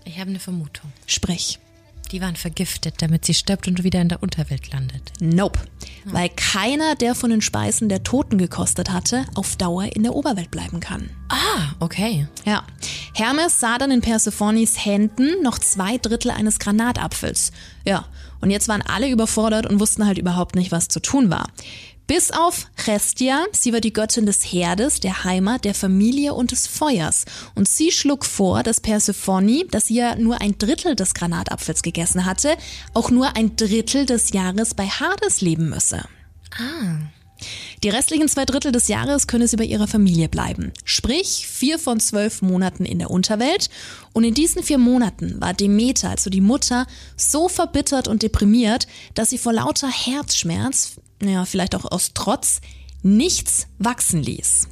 [0.05, 0.91] Ich habe eine Vermutung.
[1.07, 1.59] Sprich,
[2.13, 5.13] Die waren vergiftet, damit sie stirbt und wieder in der Unterwelt landet.
[5.21, 5.59] nope.
[6.05, 10.51] Weil keiner, der von den Speisen der Toten gekostet hatte, auf Dauer in der Oberwelt
[10.51, 11.09] bleiben kann.
[11.29, 12.27] Ah, okay.
[12.45, 12.65] Ja.
[13.15, 17.51] Hermes sah dann in Persephones Händen noch zwei Drittel eines Granatapfels.
[17.87, 18.05] Ja.
[18.41, 21.49] Und jetzt waren alle überfordert und wussten halt überhaupt nicht, was zu tun war.
[22.15, 26.67] Bis auf Hestia, sie war die Göttin des Herdes, der Heimat, der Familie und des
[26.67, 27.25] Feuers.
[27.55, 32.27] Und sie schlug vor, dass Persephone, dass sie ja nur ein Drittel des Granatapfels gegessen
[32.27, 32.59] hatte,
[32.93, 36.05] auch nur ein Drittel des Jahres bei Hades leben müsse.
[37.83, 40.75] Die restlichen zwei Drittel des Jahres könne sie bei ihrer Familie bleiben.
[40.85, 43.71] Sprich, vier von zwölf Monaten in der Unterwelt.
[44.13, 49.31] Und in diesen vier Monaten war Demeter, also die Mutter, so verbittert und deprimiert, dass
[49.31, 52.61] sie vor lauter Herzschmerz, naja, vielleicht auch aus Trotz,
[53.03, 54.69] nichts wachsen ließ.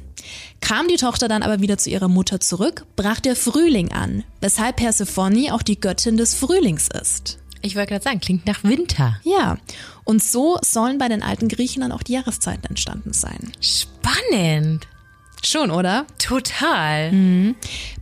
[0.59, 4.77] Kam die Tochter dann aber wieder zu ihrer Mutter zurück, brach der Frühling an, weshalb
[4.77, 7.39] Persephone auch die Göttin des Frühlings ist.
[7.63, 9.19] Ich wollte gerade sagen, klingt nach Winter.
[9.23, 9.57] Ja,
[10.03, 13.51] und so sollen bei den alten Griechen dann auch die Jahreszeiten entstanden sein.
[13.61, 14.87] Spannend.
[15.43, 16.05] Schon, oder?
[16.19, 17.11] Total.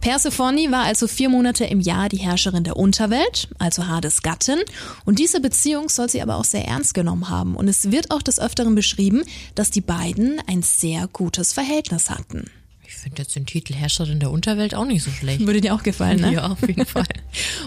[0.02, 4.60] Persephone war also vier Monate im Jahr die Herrscherin der Unterwelt, also Hades Gattin.
[5.06, 7.56] Und diese Beziehung soll sie aber auch sehr ernst genommen haben.
[7.56, 9.23] Und es wird auch des Öfteren beschrieben,
[9.56, 12.45] dass die beiden ein sehr gutes Verhältnis hatten.
[12.91, 15.41] Ich finde jetzt den Titel Herrscherin der Unterwelt auch nicht so schlecht.
[15.45, 16.34] Würde dir auch gefallen, ne?
[16.34, 17.06] Ja, auf jeden Fall.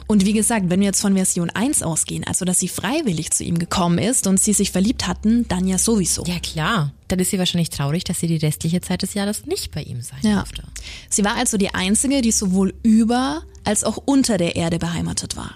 [0.09, 3.45] Und wie gesagt, wenn wir jetzt von Version 1 ausgehen, also dass sie freiwillig zu
[3.45, 6.25] ihm gekommen ist und sie sich verliebt hatten, dann ja sowieso.
[6.25, 6.93] Ja, klar.
[7.07, 10.03] Dann ist sie wahrscheinlich traurig, dass sie die restliche Zeit des Jahres nicht bei ihm
[10.03, 10.39] sein Ja.
[10.39, 10.65] durfte.
[11.09, 15.53] Sie war also die einzige, die sowohl über als auch unter der Erde beheimatet war.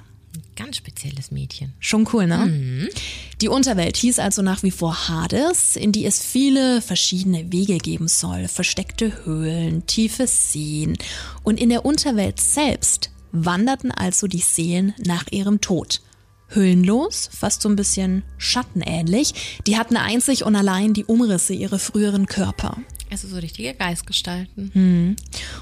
[0.56, 1.74] Ganz spezielles Mädchen.
[1.80, 2.88] Schon cool, ne?
[3.42, 8.08] Die Unterwelt hieß also nach wie vor Hades, in die es viele verschiedene Wege geben
[8.08, 8.48] soll.
[8.48, 10.96] Versteckte Höhlen, tiefe Seen.
[11.42, 16.00] Und in der Unterwelt selbst wanderten also die Seelen nach ihrem Tod.
[16.48, 19.60] Höhlenlos, fast so ein bisschen schattenähnlich.
[19.66, 22.78] Die hatten einzig und allein die Umrisse ihrer früheren Körper.
[23.10, 25.16] Also so richtige Geistgestalten.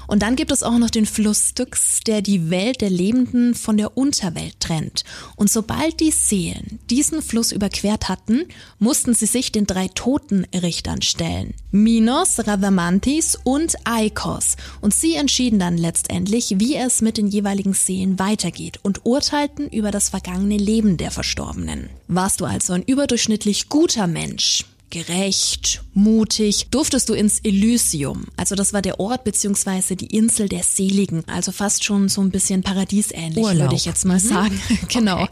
[0.07, 3.77] Und dann gibt es auch noch den Fluss Styx, der die Welt der Lebenden von
[3.77, 5.03] der Unterwelt trennt.
[5.35, 8.45] Und sobald die Seelen diesen Fluss überquert hatten,
[8.79, 11.53] mussten sie sich den drei Totenrichtern stellen.
[11.71, 14.55] Minos, Radamantis und Aikos.
[14.81, 19.91] Und sie entschieden dann letztendlich, wie es mit den jeweiligen Seelen weitergeht und urteilten über
[19.91, 21.89] das vergangene Leben der Verstorbenen.
[22.07, 24.65] Warst du also ein überdurchschnittlich guter Mensch?
[24.95, 28.27] Gerecht, mutig, durftest du ins Elysium.
[28.37, 31.25] Also das war der Ort beziehungsweise die Insel der Seligen.
[31.27, 33.63] Also fast schon so ein bisschen paradiesähnlich, Urlaub.
[33.63, 34.57] würde ich jetzt mal sagen.
[34.87, 35.27] genau.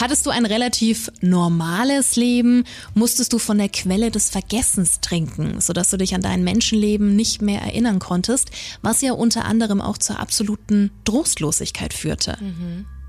[0.00, 2.62] Hattest du ein relativ normales Leben,
[2.94, 7.42] musstest du von der Quelle des Vergessens trinken, sodass du dich an dein Menschenleben nicht
[7.42, 8.52] mehr erinnern konntest,
[8.82, 12.38] was ja unter anderem auch zur absoluten Trostlosigkeit führte.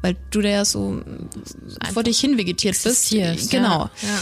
[0.02, 1.04] Weil du da ja so
[1.94, 3.12] vor dich hin vegetiert bist.
[3.52, 3.92] Genau.
[4.02, 4.22] Ja.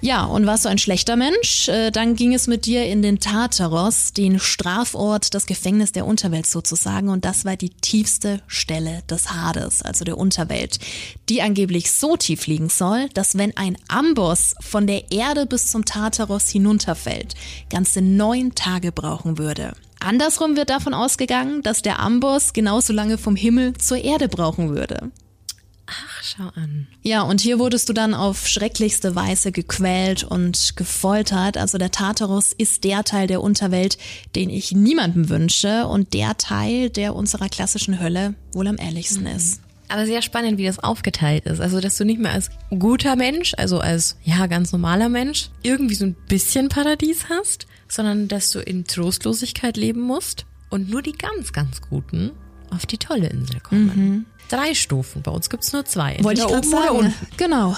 [0.00, 0.24] Ja.
[0.24, 1.68] Und warst du ein schlechter Mensch?
[1.68, 6.46] Äh, dann ging es mit dir in den Tartaros, den Strafort, das Gefängnis der Unterwelt
[6.46, 7.08] sozusagen.
[7.08, 10.78] Und das war die tiefste Stelle des Hades, also der Unterwelt,
[11.28, 15.84] die angeblich so tief liegen soll, dass wenn ein Amboss von der Erde bis zum
[15.84, 17.34] Tartaros hinunterfällt,
[17.70, 19.72] ganze neun Tage brauchen würde.
[20.00, 25.10] Andersrum wird davon ausgegangen, dass der Amboss genauso lange vom Himmel zur Erde brauchen würde.
[25.86, 26.88] Ach, schau an.
[27.02, 31.56] Ja, und hier wurdest du dann auf schrecklichste Weise gequält und gefoltert.
[31.56, 33.96] Also der Tartarus ist der Teil der Unterwelt,
[34.34, 39.36] den ich niemandem wünsche und der Teil, der unserer klassischen Hölle wohl am ehrlichsten mhm.
[39.36, 39.60] ist.
[39.88, 41.60] Aber sehr spannend, wie das aufgeteilt ist.
[41.60, 45.94] Also, dass du nicht mehr als guter Mensch, also als, ja, ganz normaler Mensch, irgendwie
[45.94, 51.12] so ein bisschen Paradies hast, sondern dass du in Trostlosigkeit leben musst und nur die
[51.12, 52.32] ganz, ganz Guten
[52.70, 53.86] auf die tolle Insel kommen.
[53.94, 55.22] Mhm drei Stufen.
[55.22, 56.16] Bei uns gibt's nur zwei.
[56.22, 57.14] Wollte ich gerade sagen.
[57.36, 57.76] Genau.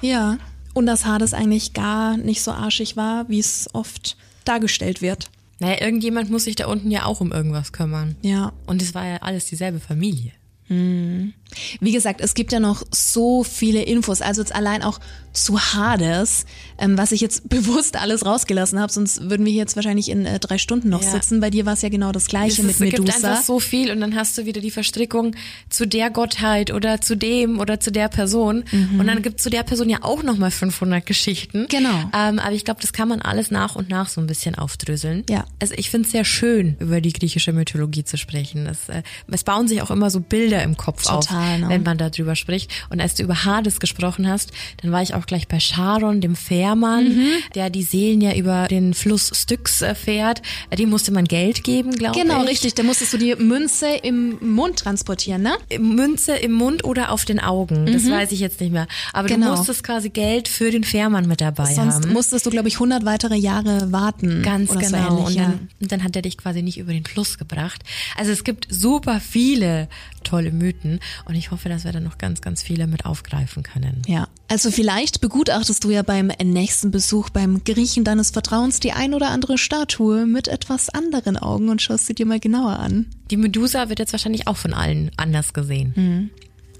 [0.00, 0.38] Ja.
[0.74, 5.30] Und dass Hades eigentlich gar nicht so arschig war, wie es oft dargestellt wird.
[5.58, 8.16] Naja, irgendjemand muss sich da unten ja auch um irgendwas kümmern.
[8.22, 8.52] Ja.
[8.66, 10.32] Und es war ja alles dieselbe Familie.
[10.68, 11.34] Hm.
[11.80, 15.00] Wie gesagt, es gibt ja noch so viele Infos, also jetzt allein auch
[15.32, 16.46] zu Hades,
[16.78, 20.26] ähm, was ich jetzt bewusst alles rausgelassen habe, sonst würden wir hier jetzt wahrscheinlich in
[20.26, 21.10] äh, drei Stunden noch ja.
[21.10, 21.40] sitzen.
[21.40, 23.08] Bei dir war es ja genau das gleiche es, mit Medusa.
[23.08, 25.34] Es gibt einfach so viel und dann hast du wieder die Verstrickung
[25.68, 29.00] zu der Gottheit oder zu dem oder zu der Person mhm.
[29.00, 31.66] und dann gibt zu der Person ja auch nochmal 500 Geschichten.
[31.68, 32.10] Genau.
[32.14, 35.24] Ähm, aber ich glaube, das kann man alles nach und nach so ein bisschen aufdröseln.
[35.28, 35.44] Ja.
[35.60, 38.66] Also ich finde es sehr schön, über die griechische Mythologie zu sprechen.
[38.66, 41.68] Es, äh, es bauen sich auch immer so Bilder im Kopf Total, auf, ne?
[41.68, 42.70] wenn man darüber spricht.
[42.90, 46.36] Und als du über Hades gesprochen hast, dann war ich auch gleich bei Charon, dem
[46.36, 47.28] Fährmann, mhm.
[47.54, 50.42] der die Seelen ja über den Fluss Styx äh, fährt.
[50.76, 52.38] Dem musste man Geld geben, glaube genau, ich.
[52.38, 52.74] Genau, richtig.
[52.74, 55.56] Da musstest du die Münze im Mund transportieren, ne?
[55.78, 57.86] Münze im Mund oder auf den Augen.
[57.86, 58.12] Das mhm.
[58.12, 58.86] weiß ich jetzt nicht mehr.
[59.12, 59.50] Aber genau.
[59.50, 61.90] du musstest quasi Geld für den Fährmann mit dabei Sonst haben.
[61.90, 64.42] Sonst musstest du, glaube ich, 100 weitere Jahre warten.
[64.42, 64.86] Ganz genau.
[64.88, 67.82] So ähnlich, und, dann, und dann hat er dich quasi nicht über den Fluss gebracht.
[68.16, 69.88] Also es gibt super viele
[70.24, 74.02] tolle Mythen und ich hoffe, dass wir da noch ganz, ganz viele mit aufgreifen können.
[74.06, 79.12] Ja, also vielleicht begutachtest du ja beim nächsten Besuch beim Griechen deines Vertrauens die ein
[79.12, 83.06] oder andere Statue mit etwas anderen Augen und schaust sie dir mal genauer an.
[83.30, 85.92] Die Medusa wird jetzt wahrscheinlich auch von allen anders gesehen.
[85.94, 86.30] Mhm.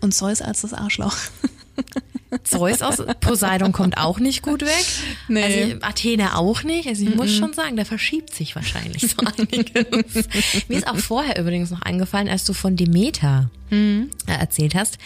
[0.01, 1.16] Und Zeus als das Arschloch.
[2.45, 4.85] Zeus aus Poseidon kommt auch nicht gut weg.
[5.29, 5.43] Nee.
[5.43, 6.89] Also Athene auch nicht.
[6.89, 7.16] Also ich mm -mm.
[7.16, 10.29] muss schon sagen, da verschiebt sich wahrscheinlich so einiges.
[10.68, 14.05] Mir ist auch vorher übrigens noch eingefallen, als du von Demeter mm.
[14.26, 14.99] erzählt hast.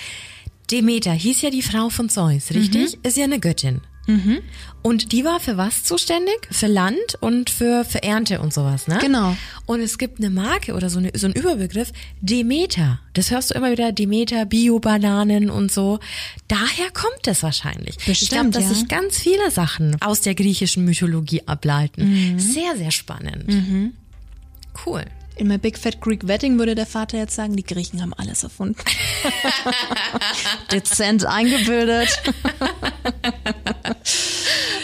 [0.70, 2.97] Demeter hieß ja die Frau von Zeus, richtig?
[2.97, 3.01] Mhm.
[3.03, 3.83] Ist ja eine Göttin.
[4.07, 4.41] Mhm.
[4.83, 6.49] Und die war für was zuständig?
[6.51, 8.99] Für Land und für, für Ernte und sowas, ne?
[9.01, 9.37] Genau.
[9.65, 12.99] Und es gibt eine Marke oder so, eine, so ein Überbegriff, Demeter.
[13.13, 16.01] Das hörst du immer wieder, Demeter, Bio-Bananen und so.
[16.49, 17.97] Daher kommt es wahrscheinlich.
[17.97, 18.69] Bestimmt, ich glaube, dass ja.
[18.71, 22.33] sich ganz viele Sachen aus der griechischen Mythologie ableiten.
[22.35, 22.39] Mhm.
[22.41, 23.47] Sehr, sehr spannend.
[23.47, 23.93] Mhm.
[24.85, 25.05] Cool.
[25.37, 28.43] In My Big Fat Greek Wedding würde der Vater jetzt sagen, die Griechen haben alles
[28.43, 28.76] erfunden.
[30.72, 32.22] Dezent eingebildet.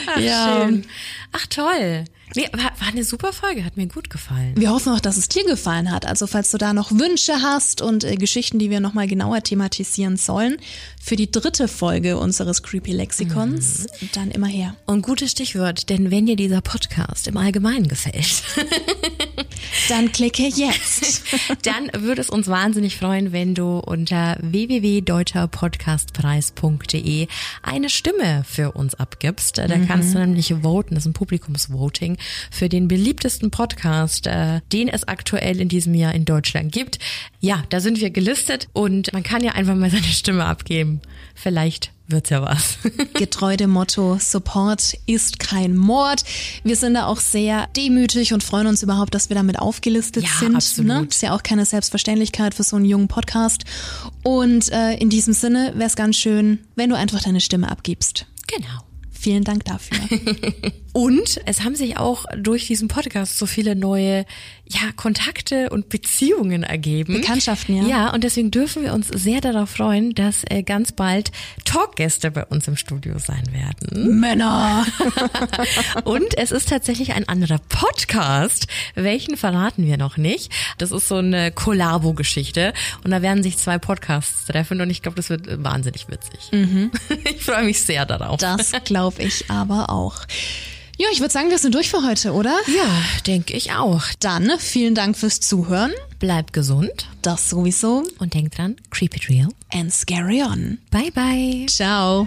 [0.07, 0.67] Ach, ja.
[0.67, 0.87] Schön.
[1.33, 2.05] Ach toll.
[2.37, 4.53] Nee, war, war eine super Folge, hat mir gut gefallen.
[4.57, 6.07] Wir hoffen auch, dass es dir gefallen hat.
[6.07, 10.17] Also falls du da noch Wünsche hast und äh, Geschichten, die wir nochmal genauer thematisieren
[10.17, 10.59] sollen,
[11.03, 14.09] für die dritte Folge unseres Creepy Lexikons, mhm.
[14.13, 14.77] dann immer her.
[14.87, 18.43] Und gutes Stichwort, denn wenn dir dieser Podcast im Allgemeinen gefällt,
[19.89, 21.23] dann klicke jetzt.
[21.63, 27.29] dann würde es uns wahnsinnig freuen, wenn du unter www.deutscherpodcastpreis.de
[27.63, 29.59] eine Stimme für uns abgibst.
[29.59, 29.87] Da mhm.
[29.87, 32.17] kannst du nämlich voten, das ist ein Publikumsvoting
[32.51, 36.99] für den beliebtesten Podcast, äh, den es aktuell in diesem Jahr in Deutschland gibt.
[37.41, 41.01] Ja, da sind wir gelistet und man kann ja einfach mal seine Stimme abgeben.
[41.41, 42.79] Vielleicht wird's ja was.
[43.15, 46.25] Getreu dem Motto, Support ist kein Mord.
[46.65, 50.31] Wir sind da auch sehr demütig und freuen uns überhaupt, dass wir damit aufgelistet ja,
[50.41, 50.57] sind.
[50.57, 50.89] Absolut.
[50.89, 51.07] Ne?
[51.09, 53.65] Ist ja auch keine Selbstverständlichkeit für so einen jungen Podcast.
[54.25, 58.27] Und äh, in diesem Sinne wäre es ganz schön, wenn du einfach deine Stimme abgibst.
[58.47, 58.85] Genau.
[59.13, 59.99] Vielen Dank dafür.
[60.99, 64.25] und es haben sich auch durch diesen Podcast so viele neue
[64.67, 67.15] ja, Kontakte und Beziehungen ergeben.
[67.15, 67.85] Bekanntschaften, ja.
[67.85, 71.31] Ja, und deswegen dürfen wir uns sehr darauf freuen, dass äh, ganz bald
[71.65, 74.19] Talkgäste bei uns im Studio sein werden.
[74.19, 74.85] Männer!
[76.05, 78.67] und es ist tatsächlich ein anderer Podcast.
[78.97, 80.51] Welchen verraten wir noch nicht.
[80.79, 82.73] Das ist so eine Kollabo-Geschichte.
[83.05, 86.51] Und da werden sich zwei Podcasts treffen und ich glaube, das wird wahnsinnig witzig.
[86.51, 86.91] Mhm.
[87.31, 88.39] Ich freue mich sehr darauf.
[88.39, 90.27] Das glaube ich aber auch.
[91.01, 92.57] Ja, ich würde sagen, wir sind durch für heute, oder?
[92.67, 92.91] Ja,
[93.27, 94.03] denke ich auch.
[94.19, 95.93] Dann vielen Dank fürs Zuhören.
[96.19, 97.07] Bleibt gesund.
[97.23, 98.03] Das sowieso.
[98.19, 99.49] Und denkt dran, keep it real.
[99.73, 100.79] And scary on.
[100.91, 101.67] Bye bye.
[101.69, 102.27] Ciao.